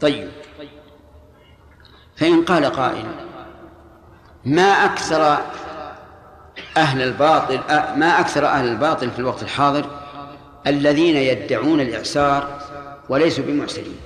طيب. 0.00 0.28
فإن 2.16 2.44
قال 2.44 2.64
قائل 2.64 3.06
ما 4.44 4.84
أكثر 4.84 5.38
أهل 6.76 7.02
الباطل 7.02 7.60
ما 7.98 8.20
أكثر 8.20 8.46
أهل 8.46 8.68
الباطل 8.68 9.10
في 9.10 9.18
الوقت 9.18 9.42
الحاضر 9.42 9.86
الذين 10.66 11.16
يدعون 11.16 11.80
الإعسار 11.80 12.60
وليسوا 13.08 13.44
بمعسرين؟ 13.44 13.96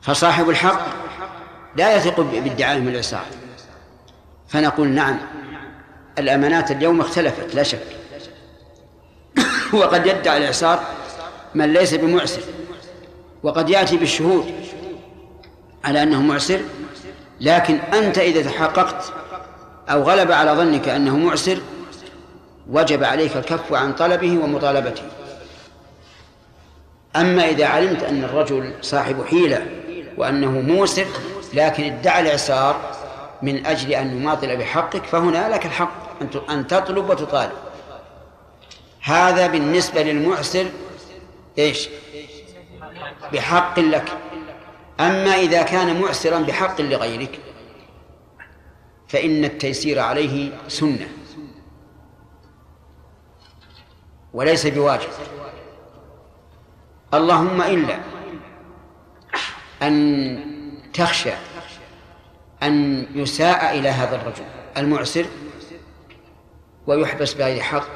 فصاحب 0.00 0.50
الحق 0.50 0.80
لا 1.76 1.96
يثق 1.96 2.20
بادعائهم 2.20 2.88
الإعسار 2.88 3.26
فنقول 4.48 4.88
نعم 4.88 5.18
الأمانات 6.18 6.70
اليوم 6.70 7.00
اختلفت 7.00 7.54
لا 7.54 7.62
شك. 7.62 7.86
وقد 9.72 10.06
يدعي 10.06 10.38
الإعسار 10.38 10.82
من 11.54 11.72
ليس 11.72 11.94
بمعسر 11.94 12.42
وقد 13.42 13.70
يأتي 13.70 13.96
بالشهود 13.96 14.54
على 15.84 16.02
أنه 16.02 16.22
معسر 16.22 16.60
لكن 17.40 17.76
أنت 17.76 18.18
إذا 18.18 18.42
تحققت 18.42 19.12
أو 19.90 20.02
غلب 20.02 20.32
على 20.32 20.52
ظنك 20.52 20.88
أنه 20.88 21.16
معسر 21.16 21.58
وجب 22.70 23.04
عليك 23.04 23.36
الكف 23.36 23.72
عن 23.72 23.92
طلبه 23.92 24.38
ومطالبته. 24.38 25.02
أما 27.16 27.48
إذا 27.48 27.66
علمت 27.66 28.02
أن 28.02 28.24
الرجل 28.24 28.74
صاحب 28.82 29.24
حيلة 29.24 29.66
وأنه 30.16 30.50
موسر 30.50 31.06
لكن 31.54 31.84
ادعى 31.84 32.20
الإعسار 32.20 32.80
من 33.42 33.66
أجل 33.66 33.92
أن 33.92 34.16
يماطل 34.16 34.56
بحقك 34.56 35.04
فهنا 35.04 35.48
لك 35.48 35.66
الحق 35.66 35.92
أن 36.50 36.66
تطلب 36.66 37.10
وتطالب. 37.10 37.52
هذا 39.02 39.46
بالنسبة 39.46 40.02
للمعسر 40.02 40.66
إيش؟ 41.58 41.88
بحق 43.32 43.78
لك. 43.78 44.08
أما 45.00 45.34
إذا 45.34 45.62
كان 45.62 46.00
معسرا 46.00 46.38
بحق 46.38 46.80
لغيرك 46.80 47.38
فإن 49.08 49.44
التيسير 49.44 49.98
عليه 49.98 50.52
سنة. 50.68 51.08
وليس 54.32 54.66
بواجب. 54.66 55.08
اللهم 57.14 57.62
إلا 57.62 57.98
أن 59.82 60.49
تخشى 60.94 61.32
أن 62.62 63.06
يساء 63.14 63.78
إلى 63.78 63.88
هذا 63.88 64.16
الرجل 64.16 64.44
المعسر 64.76 65.26
ويحبس 66.86 67.34
بغير 67.34 67.60
حق 67.60 67.88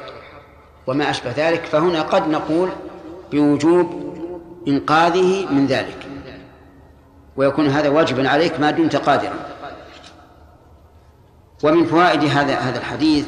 وما 0.87 1.09
أشبه 1.09 1.33
ذلك 1.37 1.65
فهنا 1.65 2.01
قد 2.01 2.29
نقول 2.29 2.69
بوجوب 3.31 4.15
إنقاذه 4.67 5.45
من 5.51 5.67
ذلك. 5.67 6.07
ويكون 7.37 7.67
هذا 7.67 7.89
واجبا 7.89 8.29
عليك 8.29 8.59
ما 8.59 8.71
دمت 8.71 8.95
قادرا. 8.95 9.47
ومن 11.63 11.85
فوائد 11.85 12.23
هذا 12.23 12.55
هذا 12.55 12.79
الحديث 12.79 13.27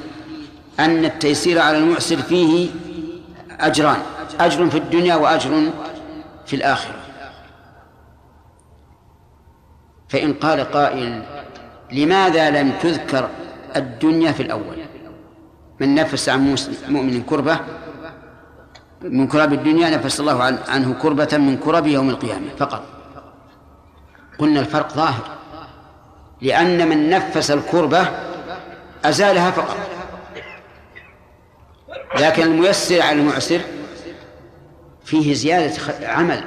أن 0.79 1.05
التيسير 1.05 1.59
على 1.59 1.77
المعسر 1.77 2.17
فيه 2.17 2.69
أجران 3.59 4.01
أجر 4.39 4.69
في 4.69 4.77
الدنيا 4.77 5.15
وأجر 5.15 5.71
في 6.45 6.55
الآخرة. 6.55 7.06
فإن 10.09 10.33
قال 10.33 10.71
قائل 10.71 11.23
لماذا 11.91 12.49
لم 12.49 12.71
تذكر 12.81 13.29
الدنيا 13.75 14.31
في 14.31 14.43
الأول؟ 14.43 14.77
من 15.79 15.95
نفس 15.95 16.29
عن 16.29 16.55
مؤمن 16.89 17.23
كربة 17.23 17.59
من 19.01 19.27
كرب 19.27 19.53
الدنيا 19.53 19.89
نفس 19.89 20.19
الله 20.19 20.43
عنه 20.67 20.93
كربة 20.93 21.37
من 21.37 21.57
كرب 21.57 21.87
يوم 21.87 22.09
القيامة 22.09 22.47
فقط. 22.57 22.83
قلنا 24.39 24.59
الفرق 24.59 24.93
ظاهر 24.93 25.37
لأن 26.41 26.89
من 26.89 27.09
نفس 27.09 27.51
الكربة 27.51 28.07
أزالها 29.05 29.51
فقط. 29.51 29.77
لكن 32.19 32.43
الميسر 32.43 33.01
على 33.01 33.19
المعسر 33.19 33.61
فيه 35.05 35.33
زيادة 35.33 36.07
عمل 36.07 36.43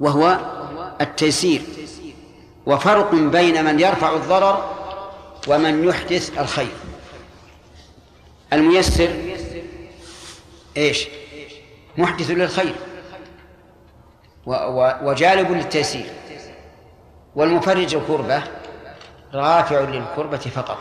وهو 0.00 0.38
التيسير 1.00 1.62
وفرق 2.66 3.14
بين 3.14 3.64
من 3.64 3.80
يرفع 3.80 4.16
الضرر 4.16 4.70
ومن 5.48 5.84
يحدث 5.84 6.38
الخير. 6.38 6.72
الميسر 8.52 9.10
إيش؟ 10.76 11.08
محدث 11.98 12.30
للخير 12.30 12.74
وجالب 15.02 15.50
للتيسير 15.50 16.06
والمفرج 17.34 17.94
الكربة 17.94 18.42
رافع 19.34 19.80
للكربة 19.80 20.36
فقط. 20.36 20.78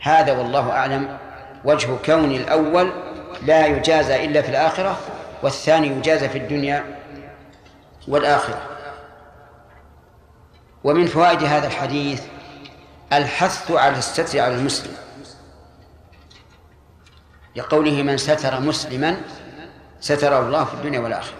هذا 0.00 0.38
والله 0.38 0.70
أعلم 0.70 1.18
وجه 1.64 1.96
كون 2.06 2.32
الأول 2.32 2.92
لا 3.46 3.66
يجازى 3.66 4.24
إلا 4.24 4.42
في 4.42 4.48
الآخرة 4.48 4.98
والثاني 5.42 5.86
يجازى 5.86 6.28
في 6.28 6.38
الدنيا 6.38 6.84
والآخرة. 8.08 8.71
ومن 10.84 11.06
فوائد 11.06 11.42
هذا 11.42 11.66
الحديث 11.66 12.22
الحث 13.12 13.70
على 13.70 13.98
الستر 13.98 14.40
على 14.40 14.54
المسلم. 14.54 14.92
لقوله 17.56 18.02
من 18.02 18.16
ستر 18.16 18.60
مسلما 18.60 19.20
ستره 20.00 20.40
الله 20.40 20.64
في 20.64 20.74
الدنيا 20.74 21.00
والآخرة. 21.00 21.36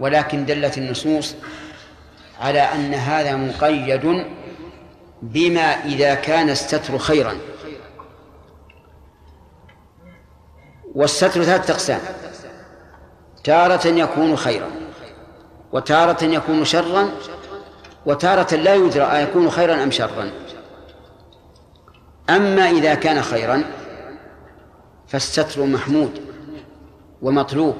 ولكن 0.00 0.46
دلت 0.46 0.78
النصوص 0.78 1.34
على 2.40 2.60
أن 2.60 2.94
هذا 2.94 3.36
مقيد 3.36 4.26
بما 5.22 5.84
إذا 5.84 6.14
كان 6.14 6.50
الستر 6.50 6.98
خيرا. 6.98 7.36
والستر 10.94 11.28
ثلاثة 11.28 11.72
أقسام. 11.74 12.00
تارة 13.44 13.86
يكون 13.86 14.36
خيرا. 14.36 14.70
وتارة 15.72 16.24
يكون 16.24 16.64
شرا 16.64 17.10
وتارة 18.06 18.54
لا 18.54 18.74
يدرى 18.74 19.04
أيكون 19.04 19.50
خيرا 19.50 19.82
أم 19.82 19.90
شرا. 19.90 20.30
أما 22.30 22.70
إذا 22.70 22.94
كان 22.94 23.22
خيرا 23.22 23.64
فالستر 25.08 25.66
محمود 25.66 26.20
ومطلوب. 27.22 27.76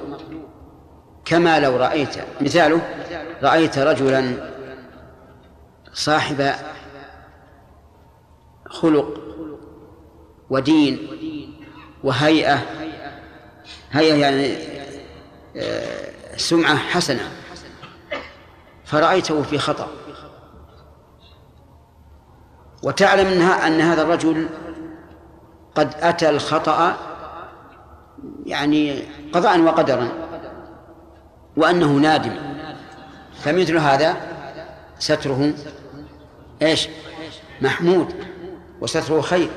كما 1.24 1.60
لو 1.60 1.76
رأيت 1.76 2.14
مثاله 2.40 2.80
رأيت 3.42 3.78
رجلا 3.78 4.50
صاحب 5.92 6.52
خلق 8.66 9.20
ودين 10.50 11.08
وهيئة 12.04 12.58
هيئة 13.90 14.14
يعني 14.14 14.56
آه، 15.56 16.10
سمعة 16.36 16.76
حسنة. 16.76 17.39
فرأيته 18.90 19.42
في 19.42 19.58
خطأ. 19.58 19.88
وتعلم 22.82 23.26
انها 23.26 23.66
أن 23.66 23.80
هذا 23.80 24.02
الرجل 24.02 24.48
قد 25.74 25.94
أتى 26.00 26.30
الخطأ 26.30 26.96
يعني 28.46 29.02
قضاء 29.32 29.60
وقدرا 29.60 30.08
وأنه 31.56 31.92
نادم. 31.92 32.36
فمثل 33.40 33.76
هذا 33.76 34.16
ستره 34.98 35.52
إيش؟ 36.62 36.88
محمود 37.60 38.14
وستره 38.80 39.20
خير. 39.20 39.50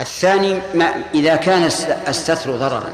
الثاني 0.00 0.60
ما 0.74 0.84
إذا 1.14 1.36
كان 1.36 1.62
الستر 2.08 2.56
ضررا. 2.56 2.92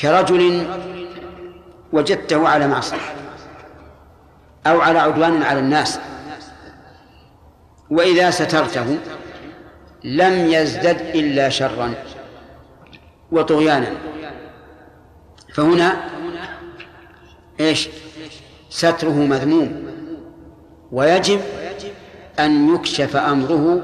كرجل 0.00 0.66
وجدته 1.94 2.48
على 2.48 2.68
معصية 2.68 2.98
أو 4.66 4.80
على 4.80 4.98
عدوان 4.98 5.42
على 5.42 5.60
الناس. 5.60 5.98
وإذا 7.90 8.30
سترته 8.30 8.98
لم 10.04 10.52
يزدد 10.52 11.00
إلا 11.14 11.48
شرا 11.48 11.94
وطغيانا. 13.32 13.92
فهنا 15.54 16.10
إيش؟ 17.60 17.88
ستره 18.70 19.12
مذموم. 19.12 19.84
ويجب 20.92 21.40
أن 22.38 22.74
يكشف 22.74 23.16
أمره 23.16 23.82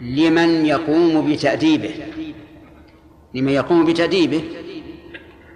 لمن 0.00 0.66
يقوم 0.66 1.32
بتأديبه. 1.32 1.94
لمن 3.34 3.52
يقوم 3.52 3.84
بتأديبه 3.84 4.42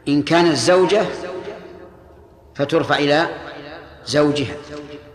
إن 0.09 0.23
كانت 0.23 0.55
زوجة 0.55 1.03
فترفع 2.59 2.99
إلى 2.99 3.29
زوجها. 4.07 4.55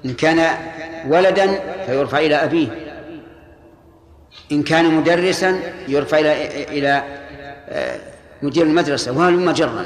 إن 0.05 0.13
كان 0.13 0.57
ولدا 1.07 1.59
فيرفع 1.85 2.19
إلى 2.19 2.35
أبيه. 2.35 2.67
إن 4.51 4.63
كان 4.63 4.93
مدرسا 4.93 5.59
يرفع 5.87 6.19
إلى 6.19 6.63
إلى 6.63 7.03
آه، 7.69 7.99
مدير 8.41 8.65
المدرسة 8.65 9.11
وهل 9.11 9.33
مجرا. 9.33 9.85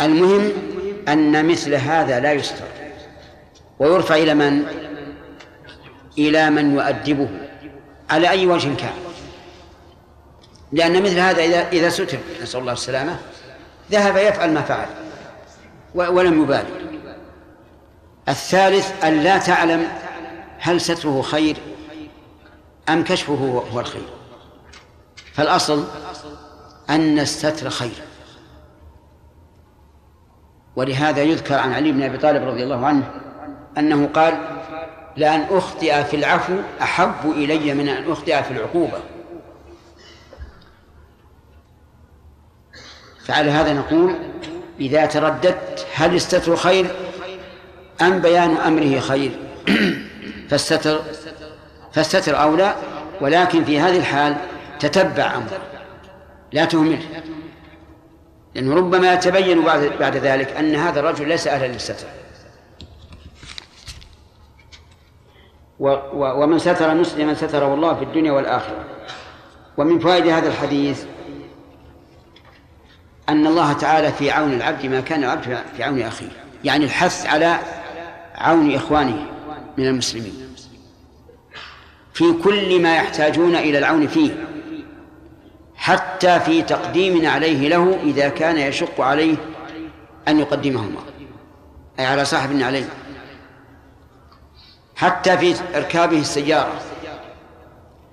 المهم 0.00 0.52
أن 1.08 1.48
مثل 1.48 1.74
هذا 1.74 2.20
لا 2.20 2.32
يستر. 2.32 2.64
ويرفع 3.78 4.16
إلى 4.16 4.34
من؟ 4.34 4.62
إلى 6.18 6.50
من 6.50 6.74
يؤدبه. 6.74 7.28
على 8.10 8.30
أي 8.30 8.46
وجه 8.46 8.74
كان؟ 8.76 8.94
لأن 10.72 11.02
مثل 11.02 11.18
هذا 11.18 11.42
إذا 11.42 11.68
إذا 11.68 11.88
ستر. 11.88 12.18
نسأل 12.42 12.60
الله 12.60 12.72
السلامة. 12.72 13.18
ذهب 13.90 14.16
يفعل 14.16 14.54
ما 14.54 14.62
فعل 14.62 14.86
ولم 15.94 16.42
يبالي. 16.42 16.84
الثالث 18.28 19.04
أن 19.04 19.20
لا 19.20 19.38
تعلم 19.38 19.88
هل 20.58 20.80
ستره 20.80 21.22
خير 21.22 21.56
أم 22.88 23.04
كشفه 23.04 23.62
هو 23.72 23.80
الخير. 23.80 24.08
فالأصل 25.32 25.84
أن 26.90 27.18
الستر 27.18 27.70
خير. 27.70 28.02
ولهذا 30.76 31.22
يذكر 31.22 31.54
عن 31.54 31.72
علي 31.72 31.92
بن 31.92 32.02
أبي 32.02 32.18
طالب 32.18 32.48
رضي 32.48 32.64
الله 32.64 32.86
عنه 32.86 33.10
أنه 33.78 34.06
قال 34.06 34.34
لأن 35.16 35.46
أخطئ 35.50 36.04
في 36.04 36.16
العفو 36.16 36.56
أحب 36.82 37.30
إلي 37.30 37.74
من 37.74 37.88
أن 37.88 38.12
أخطئ 38.12 38.42
في 38.42 38.50
العقوبة. 38.50 38.98
فعلى 43.24 43.50
هذا 43.50 43.72
نقول 43.72 44.14
إذا 44.80 45.06
ترددت 45.06 45.86
هل 45.94 46.14
الستر 46.14 46.56
خير 46.56 46.86
أم 48.02 48.18
بيان 48.18 48.56
أمره 48.56 49.00
خير؟ 49.00 49.30
فالستر 50.50 51.00
فالستر 51.92 52.42
أولى 52.42 52.74
ولكن 53.20 53.64
في 53.64 53.80
هذه 53.80 53.96
الحال 53.96 54.36
تتبع 54.80 55.36
أمره 55.36 55.58
لا 56.52 56.64
تهمله 56.64 57.02
لأنه 58.54 58.74
ربما 58.74 59.12
يتبين 59.12 59.64
بعد 59.64 59.92
بعد 60.00 60.16
ذلك 60.16 60.50
أن 60.56 60.74
هذا 60.74 61.00
الرجل 61.00 61.28
ليس 61.28 61.48
أهلا 61.48 61.66
للستر. 61.66 62.06
ومن 65.80 66.58
ستر 66.58 66.94
مسلما 66.94 67.34
ستره 67.34 67.74
الله 67.74 67.94
في 67.94 68.04
الدنيا 68.04 68.32
والآخرة. 68.32 68.84
ومن 69.76 69.98
فوائد 69.98 70.26
هذا 70.26 70.48
الحديث 70.48 71.04
أن 73.28 73.46
الله 73.46 73.72
تعالى 73.72 74.12
في 74.12 74.30
عون 74.30 74.52
العبد 74.52 74.86
ما 74.86 75.00
كان 75.00 75.24
العبد 75.24 75.58
في 75.76 75.82
عون 75.82 76.02
أخيه. 76.02 76.28
يعني 76.64 76.84
الحث 76.84 77.26
على 77.26 77.58
عون 78.34 78.74
إخوانه 78.74 79.26
من 79.78 79.86
المسلمين. 79.86 80.54
في 82.14 82.32
كل 82.32 82.82
ما 82.82 82.96
يحتاجون 82.96 83.56
إلى 83.56 83.78
العون 83.78 84.06
فيه. 84.06 84.46
حتى 85.76 86.40
في 86.40 86.62
تقديم 86.62 87.26
عليه 87.26 87.68
له 87.68 87.98
إذا 88.02 88.28
كان 88.28 88.58
يشق 88.58 89.00
عليه 89.00 89.36
أن 90.28 90.40
يقدمهما. 90.40 91.00
أي 91.98 92.06
على 92.06 92.24
صاحب 92.24 92.62
عليه 92.62 92.88
حتى 94.96 95.38
في 95.38 95.54
إركابه 95.74 96.18
السيارة. 96.18 96.80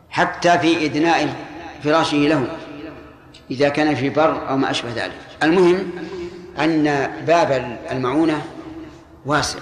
حتى 0.09 0.59
في 0.59 0.85
إدناء 0.85 1.35
فراشه 1.83 2.17
له. 2.17 2.57
إذا 3.51 3.69
كان 3.69 3.95
في 3.95 4.09
بر 4.09 4.49
أو 4.49 4.57
ما 4.57 4.71
أشبه 4.71 4.89
ذلك. 4.95 5.17
المهم 5.43 5.91
أن 6.59 6.83
باب 7.27 7.77
المعونة 7.91 8.41
واسع. 9.25 9.59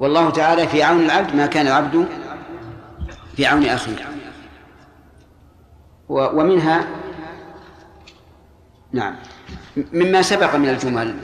والله 0.00 0.30
تعالى 0.30 0.68
في 0.68 0.82
عون 0.82 1.00
العبد 1.04 1.34
ما 1.34 1.46
كان 1.46 1.66
العبد 1.66 2.06
في 3.36 3.46
عون 3.46 3.66
أخيه. 3.66 4.08
ومنها 6.08 6.86
نعم. 8.92 9.16
مما 9.92 10.22
سبق 10.22 10.56
من 10.56 10.68
الجمل 10.68 11.14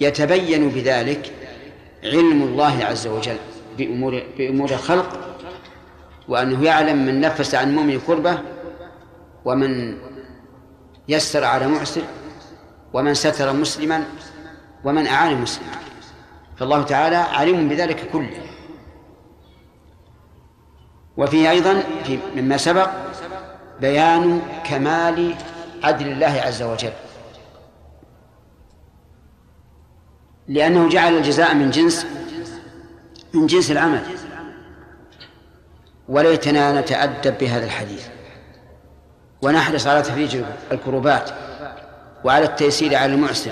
يتبين 0.00 0.68
بذلك 0.68 1.32
علم 2.04 2.42
الله 2.42 2.84
عز 2.84 3.06
وجل 3.06 3.36
بأمور 3.78 4.22
بأمور 4.38 4.70
الخلق 4.70 5.36
وأنه 6.28 6.64
يعلم 6.64 7.06
من 7.06 7.20
نفس 7.20 7.54
عن 7.54 7.74
مؤمن 7.74 8.00
كربة 8.06 8.38
ومن 9.44 9.98
يسر 11.08 11.44
على 11.44 11.68
معسر 11.68 12.02
ومن 12.92 13.14
ستر 13.14 13.52
مسلما 13.52 14.04
ومن 14.84 15.06
أعان 15.06 15.40
مسلما. 15.40 15.72
فالله 16.56 16.82
تعالى 16.82 17.16
عليم 17.16 17.68
بذلك 17.68 18.10
كله. 18.10 18.42
وفيه 21.16 21.50
أيضا 21.50 21.82
في 22.04 22.18
مما 22.36 22.56
سبق 22.56 22.90
بيان 23.80 24.42
كمال 24.64 25.34
عدل 25.82 26.08
الله 26.08 26.42
عز 26.46 26.62
وجل. 26.62 26.92
لأنه 30.48 30.88
جعل 30.88 31.16
الجزاء 31.16 31.54
من 31.54 31.70
جنس 31.70 32.06
من 33.34 33.46
جنس 33.46 33.70
العمل. 33.70 34.02
وليتنا 36.08 36.80
نتأدب 36.80 37.38
بهذا 37.38 37.64
الحديث. 37.64 38.08
ونحرص 39.42 39.86
على 39.86 40.02
تفريج 40.02 40.42
الكروبات 40.72 41.30
وعلى 42.24 42.44
التيسير 42.44 42.96
على 42.96 43.14
المعسر 43.14 43.50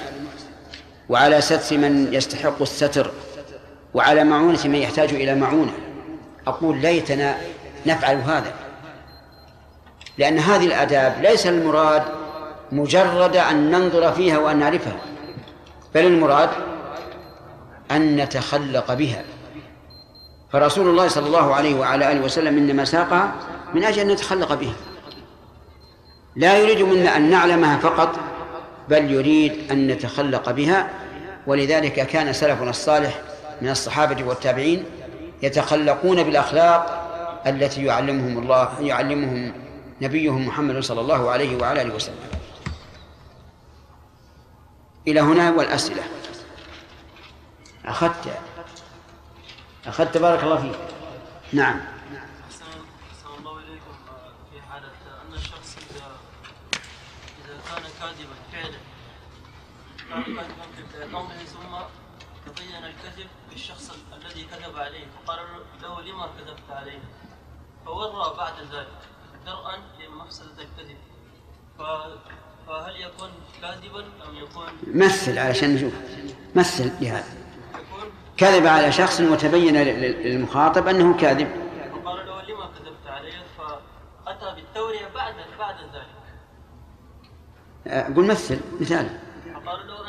وعلى 1.08 1.40
ستر 1.40 1.78
من 1.78 2.14
يستحق 2.14 2.62
الستر 2.62 3.10
وعلى 3.94 4.24
معونة 4.24 4.60
من 4.64 4.74
يحتاج 4.74 5.14
إلى 5.14 5.34
معونة. 5.34 5.72
أقول 6.46 6.76
ليتنا 6.76 7.36
نفعل 7.86 8.16
هذا 8.16 8.52
لأن 10.18 10.38
هذه 10.38 10.66
الآداب 10.66 11.22
ليس 11.22 11.46
المراد 11.46 12.02
مجرد 12.72 13.36
أن 13.36 13.70
ننظر 13.70 14.12
فيها 14.12 14.38
وأن 14.38 14.58
نعرفها 14.58 14.96
بل 15.94 16.06
المراد 16.06 16.50
أن 17.90 18.16
نتخلق 18.16 18.94
بها. 18.94 19.24
فرسول 20.52 20.88
الله 20.88 21.08
صلى 21.08 21.26
الله 21.26 21.54
عليه 21.54 21.74
وعلى 21.74 22.12
آله 22.12 22.20
وسلم 22.20 22.58
إنما 22.58 22.84
ساقها 22.84 23.34
من 23.74 23.84
أجل 23.84 24.00
أن 24.00 24.08
نتخلق 24.08 24.54
بها. 24.54 24.74
لا 26.36 26.58
يريد 26.58 26.82
منا 26.82 27.16
أن 27.16 27.30
نعلمها 27.30 27.78
فقط 27.78 28.20
بل 28.88 29.10
يريد 29.10 29.70
أن 29.70 29.86
نتخلق 29.86 30.50
بها. 30.50 30.90
ولذلك 31.46 32.06
كان 32.06 32.32
سلفنا 32.32 32.70
الصالح 32.70 33.22
من 33.62 33.68
الصحابة 33.68 34.24
والتابعين 34.24 34.84
يتخلقون 35.42 36.22
بالأخلاق 36.22 37.02
التي 37.46 37.84
يعلمهم 37.84 38.38
الله 38.38 38.80
يعلمهم 38.80 39.52
نبيهم 40.02 40.46
محمد 40.46 40.80
صلى 40.80 41.00
الله 41.00 41.30
عليه 41.30 41.56
وعلى 41.56 41.82
آله 41.82 41.94
وسلم. 41.94 42.14
إلى 45.08 45.20
هنا 45.20 45.50
والأسئلة. 45.50 46.02
أخذت 47.84 48.38
أخذت 49.86 50.18
بارك 50.18 50.42
الله 50.42 50.56
فيك. 50.56 50.78
نعم 51.52 51.80
أحسن 52.46 52.64
الله 53.38 53.58
إليكم 53.58 53.94
في 54.52 54.60
حالة 54.70 54.90
أن 55.28 55.34
الشخص 55.34 55.76
إذا 55.90 56.06
إذا 57.44 57.54
كان 57.68 57.82
كاذبا 58.00 58.36
فعلا 58.52 58.78
قومه 61.12 61.34
ثم 61.44 61.76
تبين 62.46 62.84
الكذب 62.84 63.28
بالشخص 63.50 63.90
الذي 64.16 64.44
كذب 64.44 64.78
عليه 64.78 65.04
فقال 65.06 65.38
له 65.82 66.00
لما 66.00 66.26
كذبت 66.26 66.70
عليه؟ 66.70 66.98
فورى 67.86 68.36
بعد 68.36 68.52
ذلك 68.72 68.98
درءا 69.46 69.76
لمفسدة 70.00 70.62
الكذب. 70.62 70.96
فهل 72.66 73.00
يكون 73.00 73.30
كاذبا 73.62 74.00
أم 74.00 74.36
يكون 74.36 74.66
مثل 74.86 75.38
علشان 75.38 75.74
نشوف. 75.74 75.92
مثل 76.54 76.90
بهذا 77.00 77.34
كذب 78.36 78.66
على 78.66 78.92
شخص 78.92 79.20
وتبين 79.20 79.76
للمخاطب 79.76 80.88
أنه 80.88 81.16
كاذب. 81.16 81.48
فقال 81.92 82.26
له 82.26 82.42
لما 82.42 82.66
كذبت 82.66 83.06
علي 83.06 83.32
فأتى 83.58 84.54
بالتورية 84.54 85.08
بعد 85.14 85.34
بعد 85.58 85.76
ذلك. 85.94 86.16
قل 88.16 88.26
مثل 88.26 88.60
مثال. 88.80 89.20
فقال 89.54 89.86
له 89.86 90.05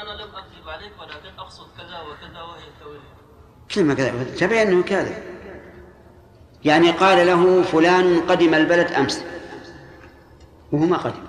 أكذب 0.67 0.69
عليك 0.69 0.91
ولكن 0.99 1.39
أقصد 1.39 1.67
كذا 1.77 2.01
وكذا 2.01 2.41
وهي 2.41 2.67
التورية 2.67 2.99
كلمة 3.75 3.93
كذا. 3.93 4.23
تبين 4.35 4.67
أنه 4.67 4.83
كاذب. 4.83 5.23
يعني 6.63 6.91
قال 6.91 7.27
له 7.27 7.61
فلان 7.61 8.21
قدم 8.21 8.53
البلد 8.53 8.91
أمس. 8.91 9.23
وهو 10.71 10.85
ما 10.85 10.97
قدم. 10.97 11.23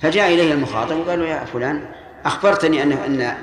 فجاء 0.00 0.34
إليه 0.34 0.52
المخاطب 0.52 0.96
وقال 0.96 1.18
له 1.18 1.26
يا 1.26 1.44
فلان 1.44 1.94
أخبرتني 2.24 2.82
أن 2.82 2.92
أن 2.92 3.36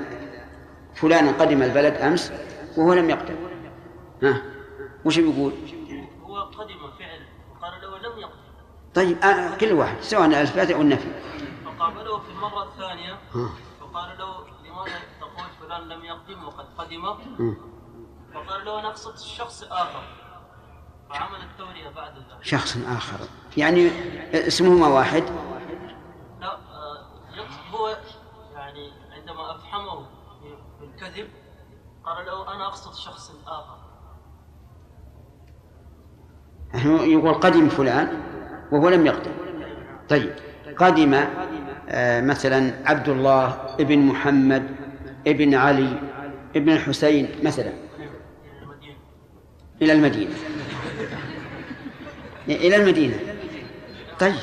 فلان 0.94 1.34
قدم 1.34 1.62
البلد 1.62 1.94
أمس 1.94 2.32
وهو 2.76 2.92
لم 2.92 3.10
يقدم. 3.10 3.36
ها؟ 4.22 4.42
وش 5.04 5.18
بيقول؟ 5.18 5.52
هو 6.22 6.40
قدم 6.40 6.90
فعل. 6.98 7.20
وقال 7.52 7.72
له 7.82 7.98
لم 7.98 8.18
يقدم. 8.18 8.42
طيب 8.94 9.18
آه 9.22 9.56
كل 9.56 9.72
واحد 9.72 9.96
سواء 10.00 10.26
الإثبات 10.26 10.70
أو 10.70 10.80
النفي. 10.80 11.08
فقابله 11.64 12.18
في 12.18 12.30
المرة 12.30 12.62
الثانية 12.64 13.12
ها. 13.12 13.50
فقال 13.80 14.18
له 14.18 14.46
لماذا 14.64 14.98
تقول 15.20 15.46
فلان 15.72 15.88
لم 15.88 16.04
يقدم 16.04 16.44
وقد 16.44 16.64
قدم. 16.78 17.02
فقال 18.34 18.64
له 18.64 18.80
أنا 18.80 18.88
أقصد 18.88 19.18
شخص 19.18 19.62
آخر. 19.62 20.02
فعمل 21.10 21.38
التورية 21.50 21.88
بعد 21.96 22.12
ذلك. 22.12 22.42
شخص 22.42 22.76
آخر. 22.86 23.18
يعني 23.56 23.90
اسمهما 24.34 24.86
واحد؟ 24.86 25.22
لا 26.40 26.52
آه، 26.52 26.98
يقصد 27.36 27.74
هو 27.74 27.96
يعني 28.54 28.90
عندما 29.12 29.54
أفحمه 29.56 30.06
بالكذب 30.80 31.28
قال 32.04 32.26
له 32.26 32.54
أنا 32.54 32.66
أقصد 32.66 32.94
شخص 32.94 33.32
آخر. 33.46 33.78
يقول 37.04 37.34
قدم 37.34 37.68
فلان 37.68 38.22
وهو 38.72 38.88
لم 38.88 39.06
يقدم. 39.06 39.32
طيب 40.08 40.34
قدم 40.78 41.14
آه، 41.88 42.20
مثلا 42.20 42.88
عبد 42.88 43.08
الله 43.08 43.48
ابن 43.80 43.98
محمد 43.98 44.81
ابن 45.26 45.54
علي 45.54 46.00
ابن 46.56 46.72
الحسين 46.72 47.28
مثلا. 47.42 47.72
إلى 49.82 49.92
المدينة. 49.92 50.34
إلى 52.48 52.76
المدينة. 52.76 53.16
طيب. 54.18 54.34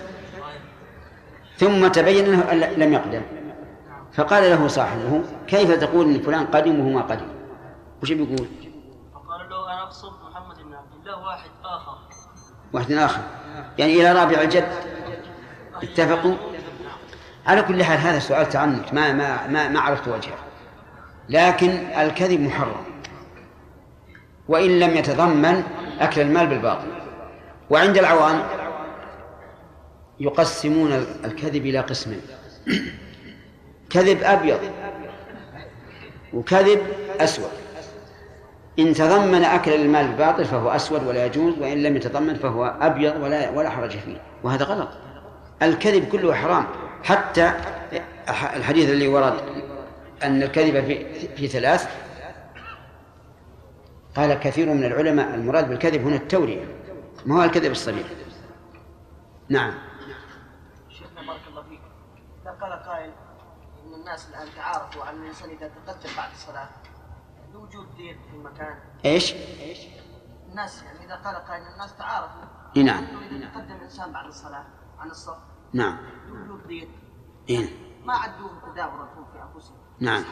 ثم 1.57 1.87
تبين 1.87 2.33
أنه 2.33 2.53
لم 2.77 2.93
يقدم. 2.93 3.21
فقال 4.13 4.43
له 4.43 4.67
صاحبه 4.67 5.23
كيف 5.47 5.71
تقول 5.71 6.05
إن 6.05 6.21
فلان 6.21 6.45
قدم 6.45 6.79
وهو 6.79 6.89
ما 6.89 7.01
قدم 7.01 7.27
وش 8.03 8.11
بيقول؟ 8.11 8.47
فقال 9.13 9.49
له 9.49 9.73
أنا 9.73 9.83
أقصد 9.83 10.11
محمد 10.29 10.55
بن 10.55 10.73
عبد 10.73 10.93
الله 11.07 11.25
واحد 11.25 11.49
آخر. 11.63 11.97
واحد 12.73 12.91
آخر. 12.91 13.21
يعني 13.77 13.93
إلى 13.93 14.13
رابع 14.13 14.41
الجد. 14.41 14.71
اتفقوا؟ 15.83 16.35
على 17.47 17.61
كل 17.61 17.83
حال 17.83 17.97
هذا 17.97 18.19
سؤال 18.19 18.49
تعنت. 18.49 18.93
ما 18.93 19.13
ما 19.13 19.47
ما, 19.47 19.69
ما 19.69 19.79
عرفت 19.79 20.07
وجهه. 20.07 20.37
لكن 21.29 21.69
الكذب 21.97 22.41
محرم. 22.41 22.83
وإن 24.47 24.79
لم 24.79 24.97
يتضمن 24.97 25.63
أكل 25.99 26.21
المال 26.21 26.47
بالباطل. 26.47 26.87
وعند 27.69 27.97
العوام 27.97 28.43
يقسمون 30.19 31.05
الكذب 31.25 31.65
إلى 31.65 31.79
قسمين. 31.79 32.21
كذب 33.89 34.23
أبيض 34.23 34.59
وكذب 36.33 36.79
أسود. 37.19 37.49
إن 38.79 38.93
تضمن 38.93 39.43
أكل 39.43 39.73
المال 39.73 40.07
بالباطل 40.07 40.45
فهو 40.45 40.69
أسود 40.69 41.07
ولا 41.07 41.25
يجوز 41.25 41.53
وإن 41.59 41.83
لم 41.83 41.95
يتضمن 41.95 42.35
فهو 42.35 42.65
أبيض 42.81 43.15
ولا 43.21 43.49
ولا 43.49 43.69
حرج 43.69 43.91
فيه. 43.91 44.21
وهذا 44.43 44.63
غلط. 44.63 44.89
الكذب 45.61 46.09
كله 46.09 46.33
حرام. 46.33 46.65
حتى 47.03 47.51
الحديث 48.55 48.89
اللي 48.89 49.07
ورد 49.07 49.33
أن 50.23 50.43
الكذب 50.43 50.85
في, 50.85 51.27
في 51.35 51.47
ثلاث. 51.47 52.09
قال 54.15 54.33
كثير 54.33 54.73
من 54.73 54.83
العلماء 54.83 55.35
المراد 55.35 55.69
بالكذب 55.69 56.01
هنا 56.01 56.15
التورية 56.15 56.65
ما 57.25 57.39
هو 57.39 57.43
الكذب 57.43 57.71
الصريح 57.71 58.07
نعم. 59.49 59.73
شيخنا 60.89 61.21
بارك 61.27 61.41
الله 61.47 61.63
فيك. 61.63 61.81
إذا 62.41 62.51
قال 62.51 62.73
قائل 62.73 63.11
إن 63.83 63.93
الناس 63.93 64.29
الآن 64.29 64.47
تعارفوا 64.55 65.03
على 65.03 65.17
الإنسان 65.17 65.49
إذا 65.49 65.67
تقدم 65.67 66.09
بعد 66.17 66.31
الصلاة 66.31 66.69
لوجود 67.53 67.95
دين 67.97 68.17
في 68.29 68.35
المكان. 68.35 68.79
إيش؟ 69.05 69.35
الناس 70.49 70.83
يعني 70.83 71.05
إذا 71.05 71.15
قال 71.15 71.35
قائل 71.35 71.63
الناس 71.73 71.97
تعارفوا 71.97 72.41
نعم. 72.75 73.03
إذا 73.03 73.49
تقدم 73.49 73.83
إنسان 73.83 74.11
بعد 74.11 74.25
الصلاة 74.25 74.65
عن 74.99 75.09
الصف 75.09 75.37
نعم. 75.73 75.97
لوجود 76.27 76.67
دين. 76.67 76.89
إيه؟ 77.49 77.69
ما 78.05 78.13
عدوه 78.13 78.71
تدابرا 78.71 79.05
في 79.33 79.41
أنفسهم. 79.41 79.77
نعم. 79.99 80.23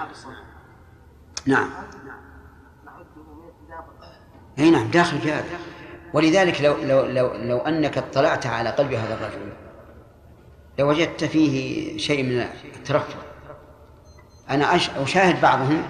نعم. 1.46 1.70
من 3.16 3.48
التدابر 3.48 3.94
إي 4.60 4.72
نعم 4.72 4.88
داخل 4.88 5.20
في 5.20 5.32
هذا. 5.32 5.46
ولذلك 6.14 6.62
لو 6.62 6.76
لو 6.78 7.06
لو 7.06 7.34
لو 7.34 7.58
أنك 7.58 7.98
اطلعت 7.98 8.46
على 8.46 8.70
قلب 8.70 8.94
هذا 8.94 9.14
الرجل 9.14 9.54
لوجدت 10.80 11.24
فيه 11.24 11.98
شيء 11.98 12.24
من 12.24 12.48
الترفع 12.76 13.20
أنا 14.50 14.76
أشاهد 14.76 15.42
بعضهم 15.42 15.84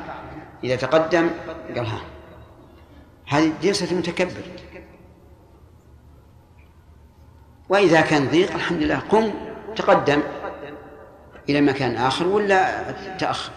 إذا 0.64 0.76
تقدم 0.76 1.30
قال 1.76 1.86
ها 1.86 2.02
هذه 3.28 3.54
جلسة 3.62 3.96
متكبر. 3.96 4.44
وإذا 7.70 8.02
كان 8.02 8.28
ضيق 8.28 8.54
الحمد 8.54 8.82
لله 8.82 9.00
قم 9.00 9.32
تقدم. 9.76 10.22
إلى 11.50 11.62
مكان 11.62 11.96
آخر 11.96 12.28
ولا 12.28 12.92
تأخر؟ 13.18 13.52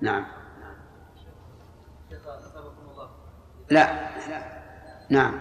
نعم. 0.00 0.26
لا. 3.70 4.08
نعم. 5.10 5.40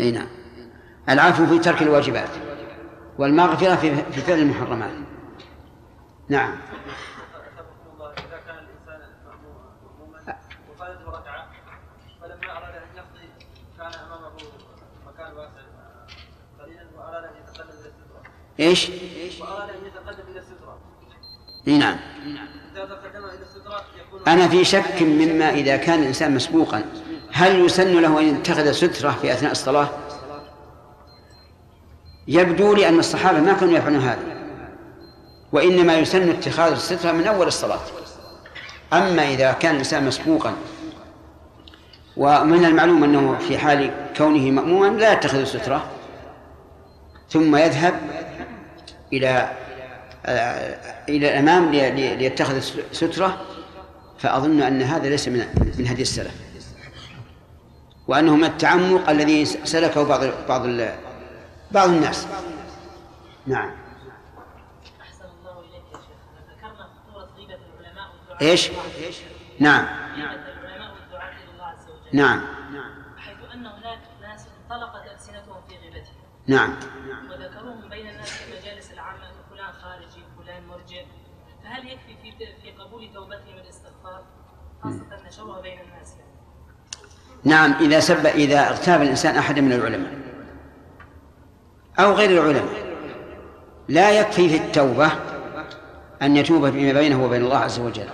إي 0.00 0.10
نعم. 0.10 0.28
العفو 1.08 1.46
في 1.46 1.58
ترك 1.58 1.82
الواجبات 1.82 2.30
والمغفرة 3.18 3.74
في 3.74 3.96
في 3.96 4.20
فعل 4.20 4.38
المحرمات. 4.38 4.92
نعم. 6.28 6.56
السترة 17.40 18.22
إيش؟ 18.60 18.90
وأراد 19.40 19.68
أن 19.68 19.86
يتقدم 19.86 20.29
إي 21.68 21.78
نعم 21.78 21.96
أنا 24.26 24.48
في 24.48 24.64
شك 24.64 25.02
مما 25.02 25.50
إذا 25.50 25.76
كان 25.76 26.02
الإنسان 26.02 26.34
مسبوقا 26.34 26.84
هل 27.32 27.64
يسن 27.64 28.00
له 28.00 28.20
أن 28.20 28.24
يتخذ 28.24 28.72
سترة 28.72 29.18
في 29.22 29.32
أثناء 29.32 29.52
الصلاة؟ 29.52 29.88
يبدو 32.28 32.74
لي 32.74 32.88
أن 32.88 32.98
الصحابة 32.98 33.40
ما 33.40 33.52
كانوا 33.52 33.78
يفعلون 33.78 34.00
هذا 34.00 34.40
وإنما 35.52 35.98
يسن 35.98 36.30
اتخاذ 36.30 36.72
السترة 36.72 37.12
من 37.12 37.26
أول 37.26 37.46
الصلاة 37.46 37.80
أما 38.92 39.28
إذا 39.28 39.52
كان 39.52 39.72
الإنسان 39.72 40.06
مسبوقا 40.06 40.54
ومن 42.16 42.64
المعلوم 42.64 43.04
أنه 43.04 43.38
في 43.38 43.58
حال 43.58 43.90
كونه 44.16 44.50
مأموما 44.50 44.96
لا 44.98 45.12
يتخذ 45.12 45.44
سترة 45.44 45.86
ثم 47.30 47.56
يذهب 47.56 48.00
إلى 49.12 49.50
إلى 51.08 51.28
الأمام 51.30 51.70
لي- 51.70 51.90
لي- 51.90 52.16
ليتخذ 52.16 52.60
سترة 52.92 53.40
فأظن 54.18 54.62
أن 54.62 54.82
هذا 54.82 55.08
ليس 55.08 55.28
من 55.28 55.38
من 55.78 55.86
هدي 55.86 56.02
السلف. 56.02 56.34
وأنه 58.08 58.36
من 58.36 58.44
التعمق 58.44 59.10
الذي 59.10 59.44
سلكه 59.44 60.02
بعض 60.04 60.20
بعض 60.48 60.66
بعض 61.70 61.88
الناس. 61.88 62.26
نعم. 63.46 63.70
إيش؟ 68.42 68.70
نعم. 69.60 69.86
نعم. 72.12 72.40
حيث 73.18 73.36
أن 73.54 73.66
هناك 73.66 73.98
ناس 74.22 74.46
انطلقت 74.62 75.12
ألسنتهم 75.14 75.62
في 75.68 75.76
غيبتهم. 75.76 76.14
نعم 76.46 76.76
وذكروهم 77.30 77.88
بين 77.88 78.08
الناس 78.08 78.30
في 78.30 78.52
المجالس 78.54 78.92
العامة 78.92 79.26
أن 79.26 79.34
فلان 79.50 79.72
خارجي 79.72 80.24
فلان 80.38 80.66
مرجع 80.66 81.02
فهل 81.64 81.86
يكفي 81.88 82.16
في 82.22 82.46
في 82.62 82.70
قبول 82.70 83.12
توبتهم 83.14 83.54
الاستغفار 83.64 84.24
بين 85.62 85.78
الناس 85.78 86.14
يعني. 86.18 86.30
نعم 87.44 87.74
إذا 87.80 88.00
سب 88.00 88.26
إذا 88.26 88.68
اغتاب 88.68 89.02
الإنسان 89.02 89.36
أحدا 89.36 89.60
من 89.60 89.72
العلماء 89.72 90.12
أو 91.98 92.12
غير 92.12 92.30
العلماء 92.30 92.90
لا 93.88 94.10
يكفي 94.10 94.48
في 94.48 94.56
التوبة 94.56 95.10
أن 96.22 96.36
يتوب 96.36 96.70
فيما 96.70 97.00
بينه 97.00 97.24
وبين 97.24 97.42
الله 97.42 97.58
عز 97.58 97.78
وجل 97.78 98.06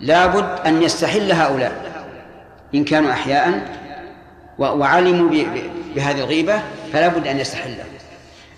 لابد 0.00 0.60
أن 0.66 0.82
يستحل 0.82 1.32
هؤلاء 1.32 2.04
إن 2.74 2.84
كانوا 2.84 3.12
أحياء 3.12 3.78
وعلموا 4.58 5.28
بهذه 5.94 6.20
الغيبة 6.20 6.62
فلا 6.92 7.08
بد 7.08 7.26
أن 7.26 7.38
يستحلها 7.38 7.84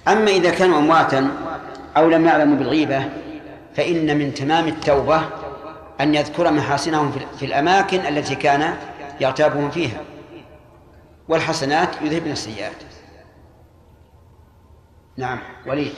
أما 0.09 0.31
إذا 0.31 0.51
كانوا 0.51 0.79
أمواتا 0.79 1.31
أو 1.97 2.09
لم 2.09 2.27
يعلموا 2.27 2.57
بالغيبة 2.57 3.09
فإن 3.77 4.19
من 4.19 4.35
تمام 4.35 4.69
التوبة 4.69 5.23
أن 6.01 6.15
يذكر 6.15 6.51
محاسنهم 6.51 7.13
في- 7.13 7.45
الأماكن 7.45 8.01
التي 8.01 8.35
كان 8.35 8.79
يغتابهم 9.21 9.71
فيها 9.71 10.05
والحسنات 11.29 12.03
يذهبن 12.03 12.31
السيئات 12.31 12.83
نعم 15.17 15.39
وليد 15.67 15.95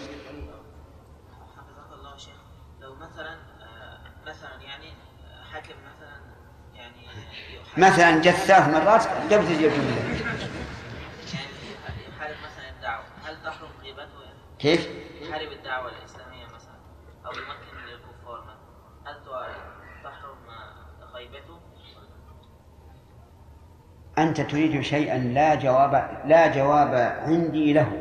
مثلا 7.77 8.19
جت 8.23 8.29
ثلاث 8.35 8.69
مرات 8.69 9.07
قبل 9.33 9.47
تجي 9.49 9.67
الجملة 9.69 10.19
يحارب 12.09 12.37
مثلا 12.45 12.69
الدعوة 12.77 13.05
هل 13.25 13.43
تحرم 13.45 13.69
غيبته؟ 13.83 14.09
كيف؟ 14.59 14.89
يحارب 15.23 15.53
الدعوة 15.53 15.89
الإسلامية 15.99 16.47
مثلا 16.47 16.75
أو 17.27 17.31
يمكن 17.31 17.87
للكفار 17.87 18.41
مثلا 18.43 19.13
هل 19.13 19.25
تحرم 20.05 20.37
غيبته؟ 21.15 21.59
أنت 24.19 24.41
تريد 24.41 24.81
شيئا 24.81 25.19
لا 25.19 25.55
جواب 25.55 26.23
لا 26.25 26.47
جواب 26.47 26.95
عندي 27.23 27.73
له. 27.73 27.93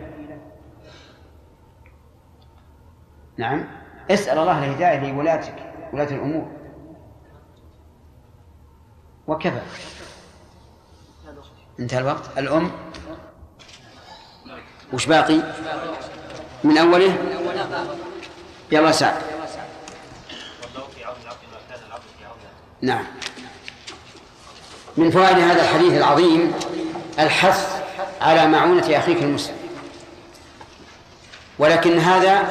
نعم. 3.37 3.67
اسأل 4.11 4.37
الله 4.37 4.65
الهداية 4.65 5.11
لولاتك 5.11 5.55
ولاة 5.93 6.15
الأمور. 6.15 6.51
وكفى 9.27 9.61
انتهى 11.79 11.99
الوقت. 11.99 12.37
الأم؟ 12.37 12.71
وش 14.93 15.05
باقي؟ 15.05 15.41
من 16.63 16.77
أوله؟ 16.77 17.17
يلا 18.71 18.91
سعد 18.91 19.21
والله 20.63 20.87
في 20.87 21.03
عون 21.03 21.15
العبد 21.23 21.37
ما 21.51 21.59
كان 21.69 21.79
العبد 21.87 22.03
في 22.19 22.25
عون 22.25 22.37
نعم 22.81 23.05
من 24.97 25.11
فوائد 25.11 25.37
هذا 25.39 25.61
الحديث 25.61 25.93
العظيم 25.93 26.53
الحث 27.19 27.81
على 28.21 28.47
معونة 28.47 28.97
أخيك 28.97 29.23
المسلم. 29.23 29.55
ولكن 31.59 31.99
هذا 31.99 32.47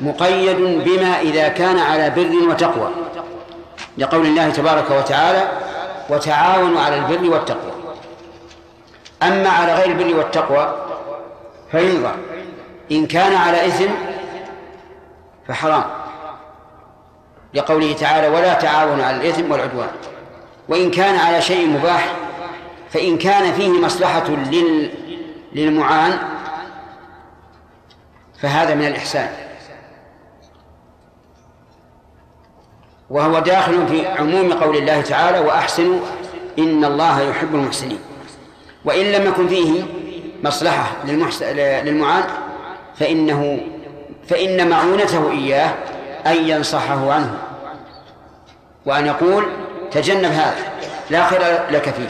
مقيد 0.00 0.56
بما 0.56 1.20
إذا 1.20 1.48
كان 1.48 1.78
على 1.78 2.10
بر 2.10 2.48
وتقوى 2.50 2.90
لقول 3.98 4.26
الله 4.26 4.50
تبارك 4.50 4.90
وتعالى 4.90 5.48
وتعاونوا 6.10 6.80
على 6.80 6.96
البر 6.96 7.30
والتقوى 7.30 7.72
أما 9.22 9.48
على 9.48 9.74
غير 9.74 9.86
البر 9.86 10.18
والتقوى 10.18 10.74
فينظر 11.70 12.14
إن 12.92 13.06
كان 13.06 13.34
على 13.34 13.66
إثم 13.66 13.90
فحرام 15.48 15.84
لقوله 17.54 17.92
تعالى 17.92 18.28
ولا 18.28 18.54
تعاونوا 18.54 19.04
على 19.04 19.16
الإثم 19.16 19.52
والعدوان 19.52 19.88
وإن 20.72 20.90
كان 20.90 21.16
على 21.16 21.42
شيء 21.42 21.66
مباح 21.66 22.12
فإن 22.90 23.18
كان 23.18 23.52
فيه 23.52 23.68
مصلحة 23.68 24.28
لل... 24.28 24.90
للمعان 25.52 26.18
فهذا 28.40 28.74
من 28.74 28.86
الإحسان 28.86 29.28
وهو 33.10 33.38
داخل 33.38 33.86
في 33.88 34.06
عموم 34.06 34.52
قول 34.52 34.76
الله 34.76 35.00
تعالى 35.00 35.38
وأحسنوا 35.38 36.00
إن 36.58 36.84
الله 36.84 37.20
يحب 37.20 37.54
المحسنين 37.54 38.00
وإن 38.84 39.12
لم 39.12 39.26
يكن 39.26 39.48
فيه 39.48 39.82
مصلحة. 40.44 40.96
للمعان 41.84 42.24
فإنه 42.96 43.60
فإن 44.28 44.68
معونته 44.68 45.30
إياه 45.30 45.74
أن 46.26 46.48
ينصحه 46.48 47.12
عنه 47.12 47.38
وأن 48.86 49.06
يقول 49.06 49.46
تجنب 49.92 50.32
هذا 50.32 50.72
لا 51.10 51.26
خير 51.26 51.40
لك 51.70 51.90
فيه. 51.90 52.08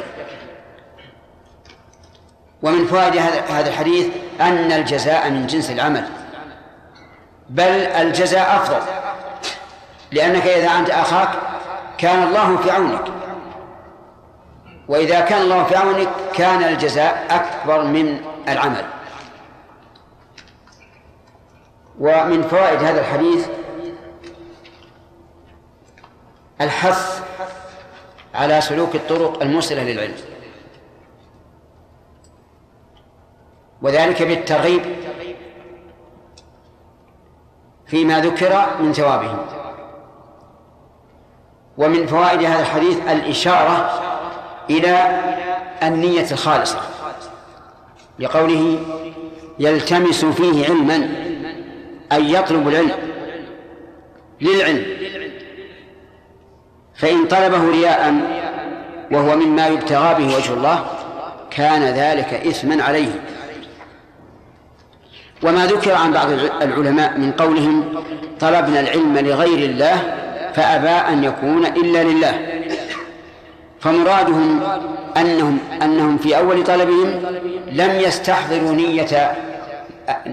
ومن 2.62 2.86
فوائد 2.86 3.16
هذا 3.50 3.68
الحديث 3.68 4.06
أن 4.40 4.72
الجزاء 4.72 5.30
من 5.30 5.46
جنس 5.46 5.70
العمل 5.70 6.08
بل 7.50 7.62
الجزاء 7.86 8.56
أفضل 8.56 8.80
لأنك 10.12 10.46
إذا 10.46 10.68
أنت 10.78 10.90
أخاك 10.90 11.28
كان 11.98 12.22
الله 12.22 12.56
في 12.56 12.70
عونك. 12.70 13.04
وإذا 14.88 15.20
كان 15.20 15.42
الله 15.42 15.64
في 15.64 15.76
عونك 15.76 16.08
كان 16.34 16.62
الجزاء 16.64 17.26
أكبر 17.30 17.84
من 17.84 18.20
العمل. 18.48 18.84
ومن 22.00 22.42
فوائد 22.42 22.82
هذا 22.82 23.00
الحديث 23.00 23.46
الحث 26.60 27.22
على 28.34 28.60
سلوك 28.60 28.94
الطرق 28.94 29.42
الموصلة 29.42 29.82
للعلم. 29.82 30.14
وذلك 33.82 34.22
بالترغيب 34.22 34.82
فيما 37.86 38.20
ذكر 38.20 38.66
من 38.80 38.92
ثوابهم 38.92 39.38
ومن 41.78 42.06
فوائد 42.06 42.42
هذا 42.42 42.60
الحديث 42.60 43.08
الإشارة 43.08 44.02
إلى 44.70 45.20
النية 45.82 46.30
الخالصة 46.30 46.80
لقوله 48.18 48.80
يلتمس 49.58 50.24
فيه 50.24 50.64
علما 50.64 51.08
أي 52.12 52.32
يطلب 52.32 52.68
العلم 52.68 52.92
للعلم. 54.40 55.11
فإن 57.02 57.26
طلبه 57.26 57.70
رياء 57.70 58.14
وهو 59.10 59.36
مما 59.36 59.66
يبتغى 59.66 60.14
به 60.14 60.36
وجه 60.36 60.52
الله 60.52 60.84
كان 61.50 61.82
ذلك 61.82 62.46
إثما 62.46 62.82
عليه. 62.84 63.10
وما 65.42 65.66
ذكر 65.66 65.92
عن 65.92 66.12
بعض 66.12 66.28
العلماء 66.62 67.18
من 67.18 67.32
قولهم 67.32 68.04
طلبنا 68.40 68.80
العلم 68.80 69.18
لغير 69.18 69.70
الله 69.70 70.14
فأبى 70.54 70.88
أن 70.88 71.24
يكون 71.24 71.66
إلا 71.66 72.02
لله. 72.02 72.62
فمرادهم 73.80 74.60
أنهم 75.16 75.58
أنهم 75.82 76.18
في 76.18 76.38
أول 76.38 76.64
طلبهم 76.64 77.22
لم 77.72 78.00
يستحضروا 78.00 78.72
نية 78.72 79.32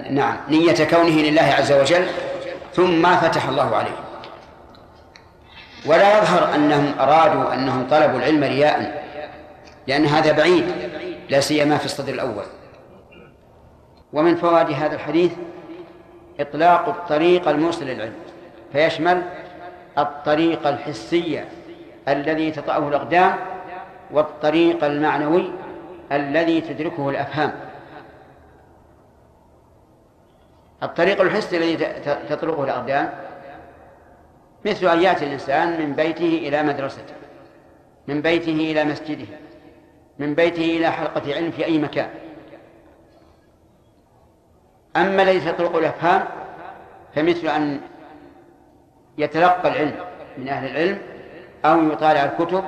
نعم 0.10 0.36
نية 0.50 0.84
كونه 0.84 1.22
لله 1.22 1.54
عز 1.58 1.72
وجل 1.72 2.06
ثم 2.76 3.16
فتح 3.16 3.48
الله 3.48 3.76
عليهم. 3.76 4.09
ولا 5.86 6.18
يظهر 6.18 6.56
أنهم 6.56 7.00
أرادوا 7.00 7.54
أنهم 7.54 7.88
طلبوا 7.88 8.20
العلم 8.20 8.44
رياء 8.44 9.04
لأن 9.88 10.06
هذا 10.06 10.32
بعيد 10.32 10.66
لا 11.30 11.40
سيما 11.40 11.78
في 11.78 11.86
الصدر 11.86 12.14
الأول. 12.14 12.44
ومن 14.14 14.36
فوائد 14.36 14.70
هذا 14.72 14.96
الحديث 14.96 15.32
إطلاق 16.40 16.90
الطريق 16.90 17.48
الموصل 17.48 17.86
للعلم 17.86 18.14
فيشمل 18.74 19.24
الطريق 19.98 20.68
الحسي 20.68 21.44
الذي 22.08 22.52
تطأه 22.52 22.88
الأقدام 22.88 23.36
والطريق 24.12 24.84
المعنوي 24.84 25.52
الذي 26.12 26.62
تدركه 26.62 27.10
الأفهام. 27.10 27.54
الطريق 30.84 31.22
الحسي 31.22 31.58
الذي 31.58 31.78
تطرقه 32.30 32.64
الأقدام 32.64 33.29
مثل 34.66 34.88
أن 34.88 35.02
يأتي 35.02 35.26
الإنسان 35.26 35.82
من 35.82 35.94
بيته 35.94 36.48
إلى 36.48 36.64
مدرسته 36.64 37.14
من 38.08 38.22
بيته 38.22 38.72
إلى 38.72 38.84
مسجده 38.84 39.28
من 40.20 40.36
بيته 40.36 40.78
إلى 40.78 40.92
حلقة 40.92 41.36
علم 41.36 41.52
في 41.52 41.66
أي 41.66 41.78
مكان. 41.78 42.10
أما 44.96 45.24
الذي 45.24 45.40
تطرق 45.52 45.76
الأفهام 45.76 46.28
فمثل 47.16 47.48
أن 47.48 47.82
يتلقى 49.18 49.68
العلم 49.70 49.96
من 50.38 50.48
أهل 50.48 50.72
العلم 50.72 51.02
أو 51.66 51.92
يطالع 51.92 52.24
الكتب 52.24 52.64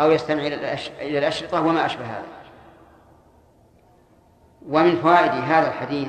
أو 0.00 0.10
يستمع 0.10 0.42
إلى 1.00 1.18
الأشرطة 1.18 1.60
وما 1.60 1.86
أشبه 1.86 2.04
هذا. 2.04 2.26
ومن 4.68 4.96
فوائد 4.96 5.30
هذا 5.30 5.68
الحديث 5.68 6.08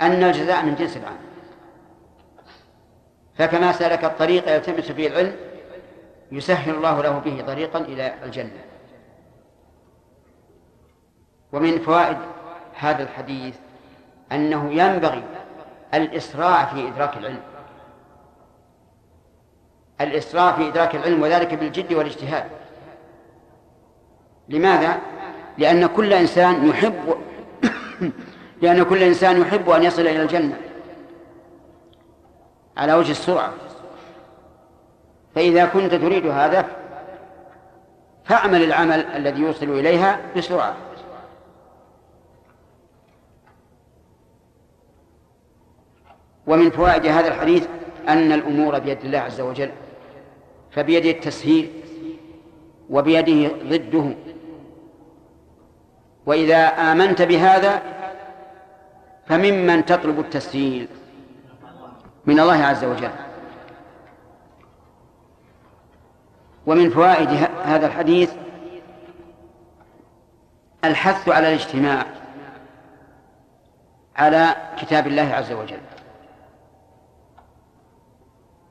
أن 0.00 0.22
الجزاء 0.22 0.64
من 0.64 0.74
جنس 0.74 0.96
العمل. 0.96 1.33
فكما 3.38 3.72
سلك 3.72 4.04
الطريق 4.04 4.54
يلتمس 4.54 4.92
فيه 4.92 5.08
العلم 5.08 5.36
يسهل 6.32 6.74
الله 6.74 7.02
له 7.02 7.18
به 7.18 7.44
طريقا 7.46 7.78
إلى 7.78 8.14
الجنة. 8.24 8.64
ومن 11.52 11.78
فوائد 11.78 12.16
هذا 12.74 13.02
الحديث 13.02 13.54
أنه 14.32 14.72
ينبغي 14.72 15.22
الإسراع 15.94 16.64
في 16.64 16.88
إدراك 16.88 17.16
العلم. 17.16 17.40
الإسراع 20.00 20.52
في 20.52 20.68
إدراك 20.68 20.94
العلم 20.94 21.22
وذلك 21.22 21.54
بالجد 21.54 21.92
والاجتهاد. 21.92 22.44
لماذا؟ 24.48 24.98
لأن 25.58 25.86
كل 25.86 26.12
إنسان 26.12 26.68
يحب 26.68 27.16
لأن 28.62 28.82
كل 28.82 29.02
إنسان 29.02 29.40
يحب 29.40 29.70
أن 29.70 29.82
يصل 29.82 30.02
إلى 30.02 30.22
الجنة. 30.22 30.56
على 32.76 32.94
وجه 32.94 33.10
السرعة. 33.10 33.52
فإذا 35.34 35.66
كنت 35.66 35.94
تريد 35.94 36.26
هذا 36.26 36.66
فاعمل 38.24 38.62
العمل 38.62 39.06
الذي 39.06 39.40
يوصل 39.40 39.66
إليها 39.66 40.20
بسرعة. 40.36 40.76
ومن 46.46 46.70
فوائد 46.70 47.06
هذا 47.06 47.28
الحديث 47.28 47.68
أن 48.08 48.32
الأمور 48.32 48.78
بيد 48.78 49.00
الله 49.00 49.18
عز 49.18 49.40
وجل 49.40 49.70
فبيده 50.70 51.10
التسهيل 51.10 51.70
وبيده 52.90 53.50
ضده. 53.64 54.14
وإذا 56.26 56.66
آمنت 56.66 57.22
بهذا 57.22 57.82
فممن 59.26 59.84
تطلب 59.84 60.20
التسهيل؟ 60.20 60.88
من 62.26 62.40
الله 62.40 62.64
عز 62.64 62.84
وجل. 62.84 63.10
ومن 66.66 66.90
فوائد 66.90 67.28
هذا 67.64 67.86
الحديث 67.86 68.32
الحث 70.84 71.28
على 71.28 71.48
الاجتماع 71.48 72.06
على 74.16 74.56
كتاب 74.78 75.06
الله 75.06 75.34
عز 75.34 75.52
وجل. 75.52 75.80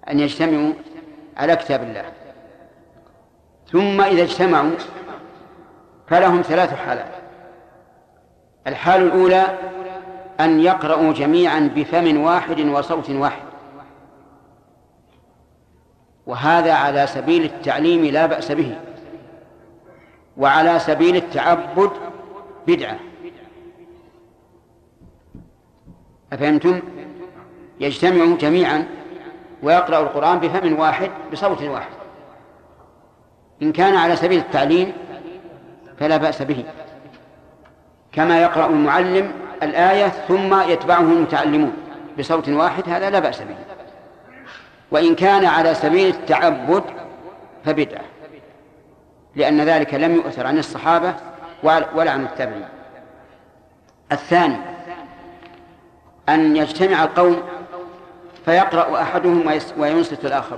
أن 0.10 0.20
يجتمعوا 0.20 0.74
على 1.38 1.56
كتاب 1.56 1.84
الله. 1.84 2.06
ثم 3.72 4.02
إذا 4.02 4.24
اجتمعوا 4.24 4.72
فلهم 6.08 6.42
ثلاث 6.42 6.74
حالات. 6.74 7.12
الحال 8.68 9.02
الأولى 9.02 9.58
أن 10.40 10.60
يقرأوا 10.60 11.14
جميعا 11.14 11.72
بفم 11.76 12.22
واحد 12.22 12.60
وصوت 12.60 13.10
واحد. 13.10 13.44
وهذا 16.28 16.74
على 16.74 17.08
سبيل 17.08 17.44
التعليم 17.44 18.06
لا 18.06 18.26
بأس 18.26 18.52
به. 18.52 18.76
وعلى 20.38 20.80
سبيل 20.80 21.16
التعبد 21.16 21.92
بدعة. 22.68 23.00
أفهمتم؟ 26.34 26.82
يجتمع 27.80 28.36
جميعا 28.36 28.88
ويقرأ 29.64 30.00
القرآن 30.00 30.40
بفم 30.40 30.80
واحد 30.80 31.12
بصوت 31.32 31.62
واحد. 31.64 31.92
إن 33.62 33.72
كان 33.72 33.96
على 33.96 34.16
سبيل 34.16 34.40
التعليم 34.40 34.94
فلا 36.00 36.18
بأس 36.18 36.42
به. 36.42 36.66
كما 38.12 38.42
يقرأ 38.42 38.66
المعلم 38.66 39.32
الآية 39.64 40.08
ثم 40.08 40.62
يتبعه 40.62 41.02
المتعلمون 41.02 41.74
بصوت 42.20 42.50
واحد 42.50 42.90
هذا 42.90 43.10
لا 43.10 43.20
بأس 43.20 43.42
به. 43.42 43.56
وإن 44.92 45.16
كان 45.16 45.46
على 45.46 45.74
سبيل 45.74 46.08
التعبد 46.08 46.84
فبدعة 47.66 48.02
لأن 49.36 49.62
ذلك 49.62 49.94
لم 49.94 50.16
يؤثر 50.16 50.48
عن 50.48 50.58
الصحابة 50.58 51.14
ولا 51.64 52.12
عن 52.12 52.24
التابعين. 52.24 52.66
الثاني 54.12 54.58
أن 56.30 56.56
يجتمع 56.56 57.04
القوم 57.04 57.42
فيقرأ 58.46 59.02
أحدهم 59.02 59.60
وينصت 59.78 60.26
الآخر 60.26 60.58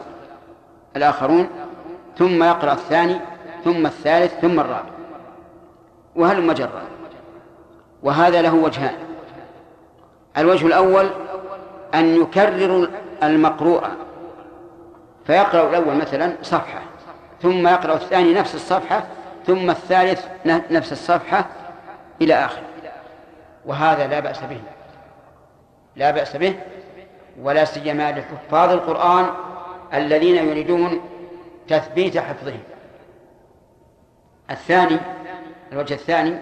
الآخرون 0.96 1.50
ثم 2.18 2.44
يقرأ 2.44 2.74
الثاني 2.74 3.20
ثم 3.64 3.86
الثالث 3.86 4.34
ثم 4.42 4.60
الرابع. 4.60 4.90
وهل 6.16 6.42
مجرى 6.42 6.82
وهذا 8.06 8.42
له 8.42 8.56
وجهان 8.56 8.96
الوجه 10.38 10.68
الأول 10.68 11.10
أن 11.94 12.22
يكرر 12.22 12.90
المقروء 13.24 13.84
فيقرأ 15.28 15.70
الأول 15.70 15.96
مثلا 15.96 16.36
صفحة 16.42 16.82
ثم 17.42 17.68
يقرأ 17.68 17.94
الثاني 17.94 18.34
نفس 18.34 18.56
الصفحة 18.56 19.04
ثم 19.46 19.70
الثالث 19.70 20.26
نفس 20.46 20.92
الصفحة 20.92 21.46
إلى 22.22 22.34
آخر. 22.34 22.62
وهذا 23.66 24.08
لا 24.08 24.20
بأس 24.20 24.40
به. 24.40 24.62
لا 25.96 26.12
بأس 26.12 26.36
به 26.36 26.56
ولا 27.42 27.66
سيما 27.66 28.12
لحفاظ 28.12 28.70
القرآن 28.70 29.26
الذين 29.94 30.50
يريدون 30.50 31.02
تثبيت 31.68 32.18
حفظهم. 32.18 32.60
الثاني 34.52 34.98
الوجه 35.72 35.94
الثاني 35.94 36.38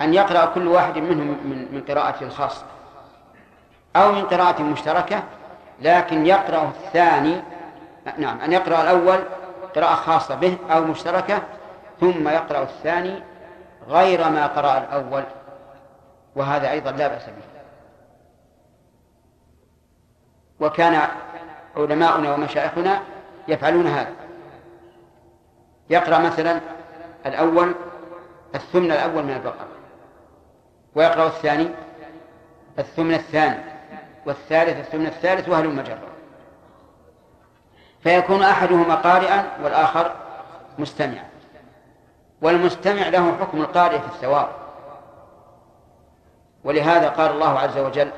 أن 0.00 0.14
يقرأ 0.14 0.46
كل 0.46 0.68
واحد 0.68 0.98
منهم 0.98 1.26
من 1.26 1.68
من 1.72 1.82
قراءة 1.88 2.28
خاصة 2.28 2.64
أو 3.96 4.12
من 4.12 4.24
قراءة 4.24 4.62
مشتركة 4.62 5.22
لكن 5.80 6.26
يقرأ 6.26 6.62
الثاني 6.62 7.42
نعم 8.18 8.40
أن 8.40 8.52
يقرأ 8.52 8.82
الأول 8.82 9.18
قراءة 9.76 9.94
خاصة 9.94 10.34
به 10.34 10.56
أو 10.70 10.84
مشتركة 10.84 11.42
ثم 12.00 12.28
يقرأ 12.28 12.62
الثاني 12.62 13.22
غير 13.88 14.30
ما 14.30 14.46
قرأ 14.46 14.78
الأول 14.78 15.24
وهذا 16.36 16.70
أيضا 16.70 16.90
لا 16.90 17.08
بأس 17.08 17.26
به. 17.26 17.48
وكان 20.60 21.08
علماؤنا 21.76 22.34
ومشايخنا 22.34 23.00
يفعلون 23.48 23.86
هذا. 23.86 24.12
يقرأ 25.90 26.18
مثلا 26.18 26.60
الأول 27.26 27.74
الثمن 28.54 28.92
الأول 28.92 29.22
من 29.22 29.32
البقرة. 29.32 29.77
ويقرأ 30.98 31.26
الثاني 31.26 31.68
الثمن 32.78 33.14
الثاني 33.14 33.58
والثالث 34.26 34.78
الثمن 34.78 35.06
الثالث 35.06 35.48
وهل 35.48 35.68
مجرة 35.68 35.98
فيكون 38.02 38.42
أحدهما 38.42 38.94
قارئا 38.94 39.44
والآخر 39.62 40.12
مستمعا. 40.78 41.24
والمستمع 42.42 43.08
له 43.08 43.36
حكم 43.40 43.60
القارئ 43.60 43.98
في 43.98 44.06
الثواب. 44.06 44.48
ولهذا 46.64 47.08
قال 47.08 47.30
الله 47.30 47.58
عز 47.58 47.78
وجل 47.78 48.10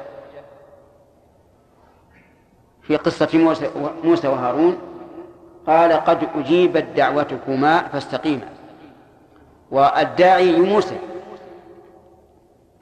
في 2.82 2.96
قصة 2.96 3.58
موسى 4.04 4.28
وهارون 4.28 4.78
قال 5.66 5.92
قد 5.92 6.28
أجيبت 6.34 6.84
دعوتكما 6.84 7.88
فاستقيما. 7.88 8.48
والداعي 9.70 10.60
موسى 10.60 11.09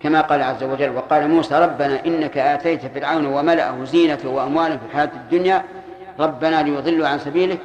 كما 0.00 0.20
قال 0.20 0.42
عز 0.42 0.62
وجل 0.62 0.96
وقال 0.96 1.28
موسى 1.28 1.54
ربنا 1.54 2.06
إنك 2.06 2.38
آتيت 2.38 2.86
فرعون 2.86 3.26
وملأه 3.26 3.84
زينة 3.84 4.18
وأموالا 4.24 4.76
في 4.76 4.84
الحياة 4.86 5.10
الدنيا 5.14 5.64
ربنا 6.18 6.62
ليضلوا 6.62 7.08
عن 7.08 7.18
سبيلك 7.18 7.58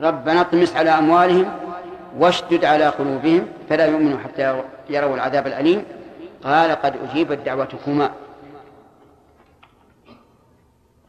ربنا 0.00 0.40
اطمس 0.40 0.76
على 0.76 0.90
أموالهم 0.90 1.46
واشدد 2.18 2.64
على 2.64 2.86
قلوبهم 2.88 3.46
فلا 3.68 3.86
يؤمنوا 3.86 4.18
حتى 4.18 4.62
يروا 4.90 5.14
العذاب 5.14 5.46
الأليم. 5.46 5.84
قال 6.44 6.70
قد 6.70 6.94
أجيبت 7.10 7.38
دعوتكما. 7.38 8.10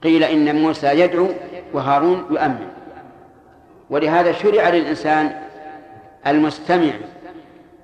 قيل 0.03 0.23
إن 0.23 0.55
موسى 0.55 0.87
يدعو 0.87 1.27
وهارون 1.73 2.25
يؤمن. 2.31 2.67
ولهذا 3.89 4.31
شرع 4.31 4.69
للإنسان 4.69 5.41
المستمع 6.27 6.91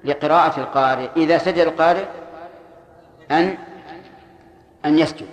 لقراءة 0.03 0.59
القارئ 0.59 1.09
إذا 1.17 1.37
سجد 1.37 1.59
القارئ 1.59 2.05
أن 3.31 3.57
أن 4.85 4.99
يسجد. 4.99 5.27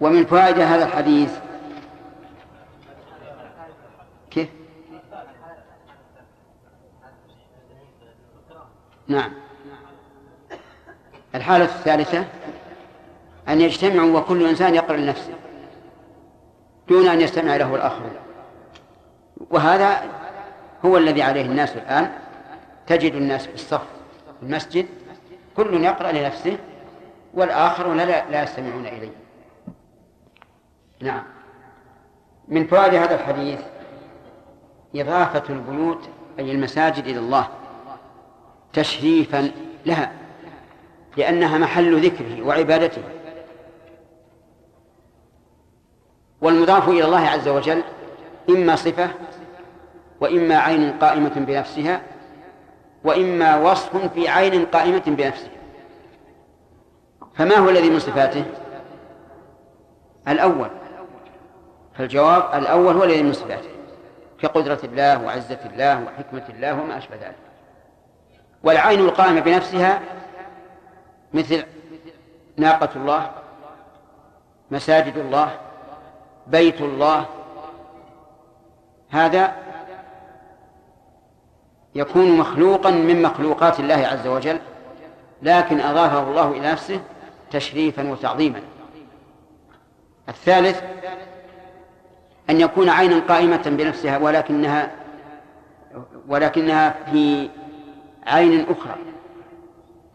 ومن 0.00 0.24
فوائد 0.26 0.58
هذا 0.58 0.84
الحديث 0.84 1.38
كيف؟ 4.30 4.48
نعم. 9.08 9.32
الحالة 11.34 11.64
الثالثة 11.64 12.24
أن 13.48 13.60
يجتمعوا 13.60 14.20
وكل 14.20 14.46
إنسان 14.46 14.74
يقرأ 14.74 14.96
لنفسه 14.96 15.32
دون 16.88 17.06
أن 17.06 17.20
يستمع 17.20 17.56
له 17.56 17.74
الآخرون. 17.74 18.16
وهذا 19.50 20.02
هو 20.84 20.96
الذي 20.96 21.22
عليه 21.22 21.46
الناس 21.46 21.76
الآن. 21.76 22.12
تجد 22.86 23.14
الناس 23.14 23.46
في 23.46 23.54
الصف 23.54 23.82
في 24.40 24.42
المسجد 24.42 24.86
كل 25.56 25.84
يقرأ 25.84 26.12
لنفسه 26.12 26.58
والآخرون 27.34 27.96
لا, 27.96 28.30
لا 28.30 28.42
يستمعون 28.42 28.86
إليه. 28.86 29.12
نعم. 31.00 31.22
من 32.48 32.66
فوائد 32.66 32.94
هذا 32.94 33.14
الحديث 33.14 33.60
إضافة 34.96 35.54
البيوت 35.54 36.08
أي 36.38 36.52
المساجد 36.52 37.04
إلى 37.06 37.18
الله 37.18 37.48
تشريفا 38.72 39.50
لها 39.86 40.12
لأنها 41.16 41.58
محل 41.58 42.04
ذكره 42.06 42.46
وعبادته. 42.46 43.02
والمضاف 46.40 46.88
إلى 46.88 47.04
الله 47.04 47.28
عز 47.28 47.48
وجل 47.48 47.82
إما 48.48 48.76
صفة 48.76 49.10
وإما 50.20 50.58
عين 50.58 50.92
قائمة 50.92 51.32
بنفسها 51.36 52.00
وإما 53.04 53.56
وصف 53.56 53.96
في 54.14 54.28
عين 54.28 54.66
قائمة 54.66 55.02
بنفسها 55.06 55.50
فما 57.34 57.56
هو 57.56 57.68
الذي 57.68 57.90
من 57.90 57.98
صفاته؟ 57.98 58.44
الأول. 60.28 60.70
فالجواب 61.94 62.62
الأول 62.62 62.96
هو 62.96 63.04
الذي 63.04 63.22
من 63.22 63.32
صفاته. 63.32 63.70
كقدرة 64.42 64.80
الله 64.84 65.24
وعزة 65.24 65.58
الله 65.66 66.04
وحكمة 66.04 66.44
الله 66.48 66.82
وما 66.82 66.98
أشبه 66.98 67.16
ذلك. 67.16 67.36
والعين 68.62 69.00
القائمة 69.00 69.40
بنفسها 69.40 70.00
مثل 71.32 71.64
ناقة 72.56 72.88
الله 72.96 73.30
مساجد 74.70 75.16
الله 75.16 75.58
بيت 76.46 76.80
الله. 76.80 77.26
هذا 79.10 79.52
يكون 81.94 82.38
مخلوقا 82.38 82.90
من 82.90 83.22
مخلوقات 83.22 83.80
الله 83.80 83.94
عز 83.94 84.26
وجل 84.26 84.58
لكن 85.42 85.80
أضافه 85.80 86.22
الله 86.22 86.50
إلى 86.50 86.72
نفسه 86.72 87.00
تشريفا 87.50 88.10
وتعظيما. 88.10 88.62
الثالث 90.28 90.82
أن 92.50 92.60
يكون 92.60 92.88
عينا 92.88 93.20
قائمة 93.28 93.62
بنفسها 93.66 94.18
ولكنها 94.18 94.90
ولكنها 96.28 96.94
في 97.12 97.50
عين 98.26 98.66
أخرى. 98.70 98.96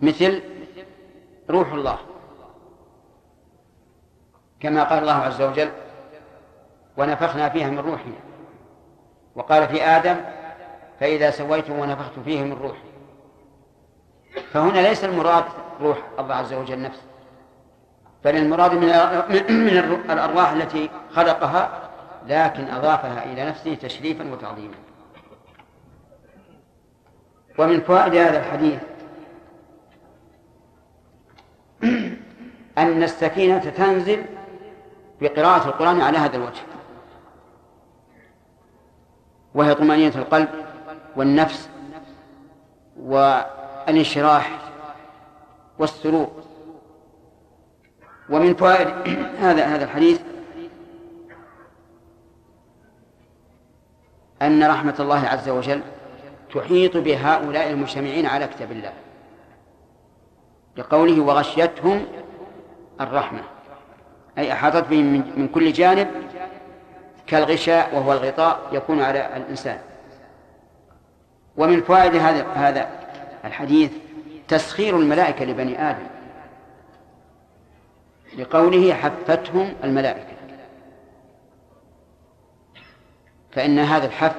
مثل 0.02 0.42
روح 1.50 1.74
الله. 1.74 1.98
كما 4.60 4.84
قال 4.84 5.00
الله 5.00 5.14
عز 5.14 5.42
وجل 5.42 5.70
ونفخنا 6.98 7.50
فيها 7.50 7.70
من 7.70 7.80
روحنا 7.80 8.14
وقال 9.36 9.68
في 9.68 9.84
آدم 9.84 10.16
فإذا 11.00 11.32
سويته 11.32 11.74
ونفخت 11.74 12.20
فيه 12.26 12.44
من 12.44 12.54
روحي. 12.54 12.96
فهنا 14.54 14.88
ليس 14.88 15.04
المراد 15.04 15.44
روح 15.82 15.98
الله 16.20 16.36
عز 16.36 16.54
وجل 16.54 16.82
نفسه 16.82 17.02
بل 18.26 18.36
المراد 18.36 18.74
من 18.74 18.88
من 19.66 19.78
الأرواح 20.10 20.52
التي 20.52 20.90
خلقها 21.12 21.90
لكن 22.28 22.68
أضافها 22.68 23.26
إلى 23.26 23.46
نفسه 23.46 23.76
تشريفا 23.76 24.32
وتعظيما. 24.34 24.76
ومن 27.58 27.82
فوائد 27.82 28.16
هذا 28.16 28.40
الحديث 28.40 28.80
أن 32.78 33.04
السكينة 33.04 33.60
تنزل 33.60 34.26
بقراءة 35.22 35.68
القرآن 35.68 36.02
على 36.02 36.18
هذا 36.18 36.38
الوجه 36.38 36.62
وهي 39.56 39.76
طمأنينة 39.76 40.16
القلب. 40.16 40.65
والنفس 41.16 41.70
والانشراح 43.00 44.52
والسرور 45.80 46.32
ومن 48.30 48.56
فوائد 48.56 48.88
هذا 49.46 49.66
هذا 49.66 49.84
الحديث 49.84 50.22
أن 54.42 54.64
رحمة 54.64 54.96
الله 55.00 55.28
عز 55.28 55.50
وجل 55.50 55.82
تحيط 56.54 56.98
بهؤلاء 56.98 57.70
المجتمعين 57.70 58.26
على 58.26 58.48
كتاب 58.48 58.72
الله 58.72 58.94
لقوله 60.78 61.22
وغشيتهم 61.22 62.06
الرحمة 63.02 63.42
أي 64.38 64.54
أحاطت 64.54 64.88
بهم 64.88 65.06
من 65.36 65.48
كل 65.48 65.74
جانب 65.74 66.08
كالغشاء 67.28 67.96
وهو 67.96 68.14
الغطاء 68.14 68.60
يكون 68.72 69.02
على 69.02 69.38
الإنسان. 69.38 69.80
ومن 71.58 71.82
فوائد 71.82 72.16
هذا 72.16 72.48
هذا 72.48 72.90
الحديث 73.46 73.92
تسخير 74.48 75.00
الملائكة 75.00 75.46
لبني 75.46 75.90
آدم. 75.90 76.08
لقوله 78.38 78.94
حفتهم 78.94 79.74
الملائكة. 79.84 80.36
فإن 83.52 83.80
هذا 83.80 84.06
الحف 84.06 84.36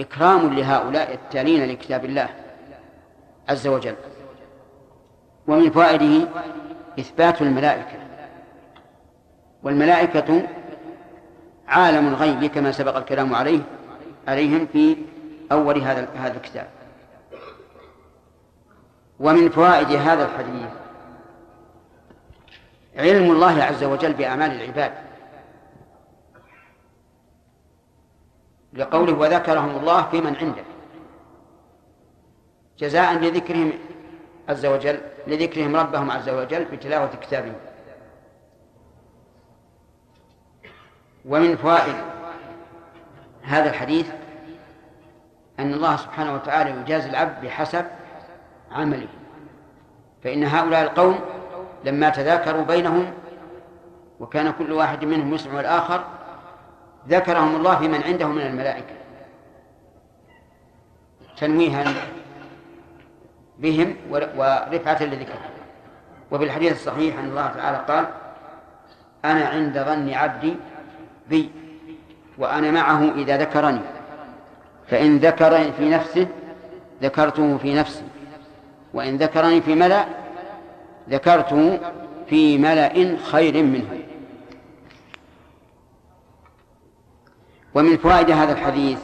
إكرام 0.00 0.54
لهؤلاء 0.54 1.14
التالين 1.14 1.64
لكتاب 1.64 2.04
الله 2.04 2.28
عز 3.48 3.66
وجل. 3.66 3.96
ومن 5.48 5.70
فوائده 5.70 6.28
إثبات 6.98 7.42
الملائكة. 7.42 7.98
والملائكة 9.62 10.42
عالم 11.68 12.08
الغيب 12.08 12.46
كما 12.46 12.72
سبق 12.72 12.96
الكلام 12.96 13.34
عليه 13.34 13.60
عليهم 14.28 14.66
في 14.72 14.96
أول 15.52 15.78
هذا 15.78 16.08
هذا 16.14 16.36
الكتاب. 16.36 16.68
ومن 19.20 19.48
فوائد 19.48 19.90
هذا 19.90 20.24
الحديث 20.24 20.70
علم 22.96 23.30
الله 23.30 23.62
عز 23.62 23.84
وجل 23.84 24.12
بأعمال 24.12 24.50
العباد. 24.50 24.92
لقوله 28.72 29.12
وذكرهم 29.12 29.76
الله 29.76 30.02
في 30.10 30.20
من 30.20 30.36
عنده. 30.36 30.64
جزاء 32.78 33.14
لذكرهم 33.18 33.72
عز 34.48 34.66
وجل 34.66 35.00
لذكرهم 35.26 35.76
ربهم 35.76 36.10
عز 36.10 36.28
وجل 36.28 36.64
بتلاوة 36.64 37.10
كتابه. 37.22 37.52
ومن 41.24 41.56
فوائد 41.56 41.94
هذا 43.42 43.70
الحديث 43.70 44.06
أن 45.60 45.74
الله 45.74 45.96
سبحانه 45.96 46.34
وتعالى 46.34 46.70
يجازي 46.80 47.10
العبد 47.10 47.44
بحسب 47.44 47.84
عمله. 48.72 49.08
فإن 50.24 50.44
هؤلاء 50.44 50.82
القوم 50.82 51.20
لما 51.84 52.08
تذاكروا 52.10 52.64
بينهم 52.64 53.12
وكان 54.20 54.52
كل 54.52 54.72
واحد 54.72 55.04
منهم 55.04 55.34
يسمع 55.34 55.60
الآخر 55.60 56.04
ذكرهم 57.08 57.56
الله 57.56 57.76
في 57.76 57.88
من 57.88 58.02
عنده 58.02 58.28
من 58.28 58.40
الملائكة. 58.40 58.94
تنويها 61.38 61.84
بهم 63.58 63.96
ورفعة 64.10 65.02
لذكرهم. 65.02 65.50
وفي 66.30 66.44
الحديث 66.44 66.72
الصحيح 66.72 67.18
أن 67.18 67.24
الله 67.24 67.46
تعالى 67.46 67.84
قال 67.88 68.06
أنا 69.24 69.48
عند 69.48 69.78
ظن 69.78 70.10
عبدي 70.10 70.56
بي 71.28 71.50
وأنا 72.38 72.70
معه 72.70 73.14
إذا 73.14 73.36
ذكرني. 73.36 73.80
فإن 74.86 75.18
ذكرني 75.18 75.72
في 75.72 75.88
نفسه 75.88 76.26
ذكرته 77.02 77.58
في 77.58 77.74
نفسي. 77.74 78.02
وإن 78.94 79.16
ذكرني 79.16 79.60
في 79.60 79.74
ملأ 79.74 80.06
ذكرته 81.10 81.80
في 82.26 82.58
ملأ 82.58 83.16
خير 83.16 83.62
منه. 83.62 84.00
ومن 87.74 87.96
فوائد 87.96 88.30
هذا 88.30 88.52
الحديث 88.52 88.98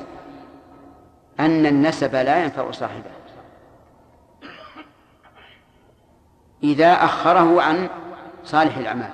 أن 1.41 1.67
النسب 1.67 2.15
لا 2.15 2.45
ينفع 2.45 2.71
صاحبه. 2.71 3.11
إذا 6.63 6.93
أخره 6.93 7.63
عن 7.63 7.89
صالح 8.45 8.77
الأعمال. 8.77 9.11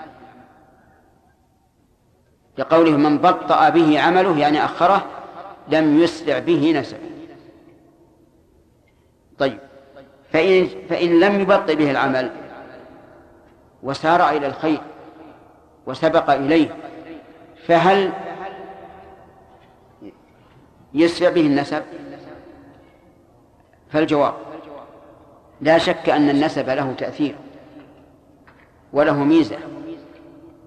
لقوله 2.58 2.96
من 2.96 3.18
بطأ 3.18 3.68
به 3.68 4.00
عمله 4.00 4.38
يعني 4.38 4.64
أخره 4.64 5.06
لم 5.68 6.00
يسرع 6.00 6.38
به 6.38 6.80
نسبه. 6.80 6.98
طيب 9.38 9.58
فإن, 10.32 10.68
فإن 10.88 11.20
لم 11.20 11.40
يبطئ 11.40 11.74
به 11.74 11.90
العمل 11.90 12.30
وسار 13.82 14.28
إلى 14.28 14.46
الخير 14.46 14.80
وسبق 15.86 16.30
إليه 16.30 16.76
فهل 17.66 18.12
يسرع 20.94 21.30
به 21.30 21.40
النسب؟ 21.40 21.82
فالجواب 23.90 24.34
لا 25.60 25.78
شك 25.78 26.08
أن 26.08 26.30
النسب 26.30 26.70
له 26.70 26.94
تأثير 26.98 27.34
وله 28.92 29.24
ميزة 29.24 29.56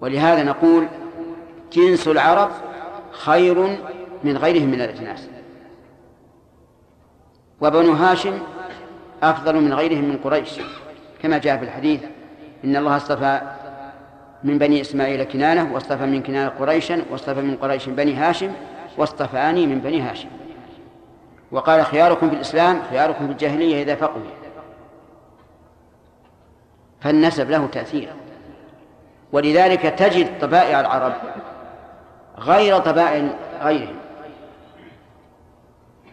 ولهذا 0.00 0.42
نقول 0.42 0.88
جنس 1.72 2.08
العرب 2.08 2.50
خير 3.10 3.78
من 4.24 4.36
غيرهم 4.36 4.68
من 4.68 4.80
الأجناس 4.80 5.28
وبنو 7.60 7.92
هاشم 7.92 8.38
أفضل 9.22 9.60
من 9.60 9.74
غيرهم 9.74 10.04
من 10.04 10.16
قريش. 10.24 10.60
كما 11.22 11.38
جاء 11.38 11.56
في 11.56 11.64
الحديث 11.64 12.00
إن 12.64 12.76
الله 12.76 12.96
اصطفى 12.96 13.40
من 14.44 14.58
بني 14.58 14.80
إسماعيل 14.80 15.22
كنانة 15.22 15.74
واصطفى 15.74 16.06
من 16.06 16.22
كنانة 16.22 16.48
قريشا 16.48 17.02
واصطفى 17.10 17.40
من 17.40 17.56
قريش 17.56 17.88
بني 17.88 18.14
هاشم 18.14 18.52
واصطفاني 18.98 19.66
من 19.66 19.78
بني 19.78 20.00
هاشم. 20.00 20.28
وقال 21.52 21.84
خياركم 21.84 22.30
في 22.30 22.36
الإسلام 22.36 22.82
خياركم 22.90 23.26
في 23.26 23.32
الجاهلية 23.32 23.82
إذا 23.82 23.94
فقهوا. 23.94 24.22
فالنسب 27.00 27.50
له 27.50 27.66
تأثير. 27.66 28.08
ولذلك 29.32 29.82
تجد 29.82 30.38
طبائع 30.40 30.80
العرب 30.80 31.12
غير 32.38 32.78
طبائع 32.78 33.28
غيرهم. 33.62 33.99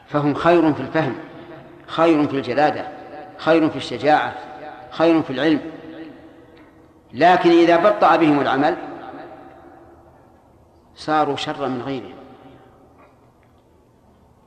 فهم 0.10 0.34
خير 0.34 0.74
في 0.74 0.80
الفهم 0.80 1.16
خير 1.88 2.28
في 2.28 2.38
الجلادة 2.38 2.88
خير 3.38 3.70
في 3.70 3.76
الشجاعة 3.76 4.36
خير 4.92 5.22
في 5.22 5.30
العلم. 5.30 5.62
لكن 7.14 7.50
إذا 7.50 7.78
بطأ 7.78 8.16
بهم 8.16 8.40
العمل 8.40 8.76
صاروا 10.96 11.36
شرا 11.36 11.68
من 11.68 11.82
غيرهم. 11.82 12.14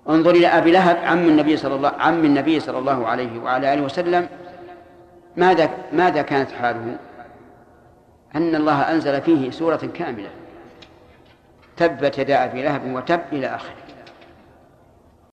انظر 0.09 0.31
إلى 0.31 0.47
أبي 0.47 0.71
لهب 0.71 0.97
عم 0.97 1.19
النبي 1.19 1.57
صلى 1.57 1.75
الله 1.75 1.89
عم 1.89 2.25
النبي 2.25 2.61
صلى 2.61 2.79
الله 2.79 3.07
عليه 3.09 3.41
وعلى 3.41 3.75
آله 3.75 3.83
وسلم. 3.83 4.29
ماذا 5.37 5.71
ماذا 5.93 6.23
كانت 6.23 6.51
حاله؟ 6.51 6.97
أن 8.35 8.55
الله 8.55 8.81
أنزل 8.93 9.23
فيه 9.23 9.51
سورة 9.51 9.89
كاملة. 9.95 10.31
تبت 11.77 12.19
يدا 12.19 12.45
أبي 12.45 12.63
لهب 12.63 12.95
وتب 12.95 13.21
إلى 13.33 13.47
آخره. 13.47 13.89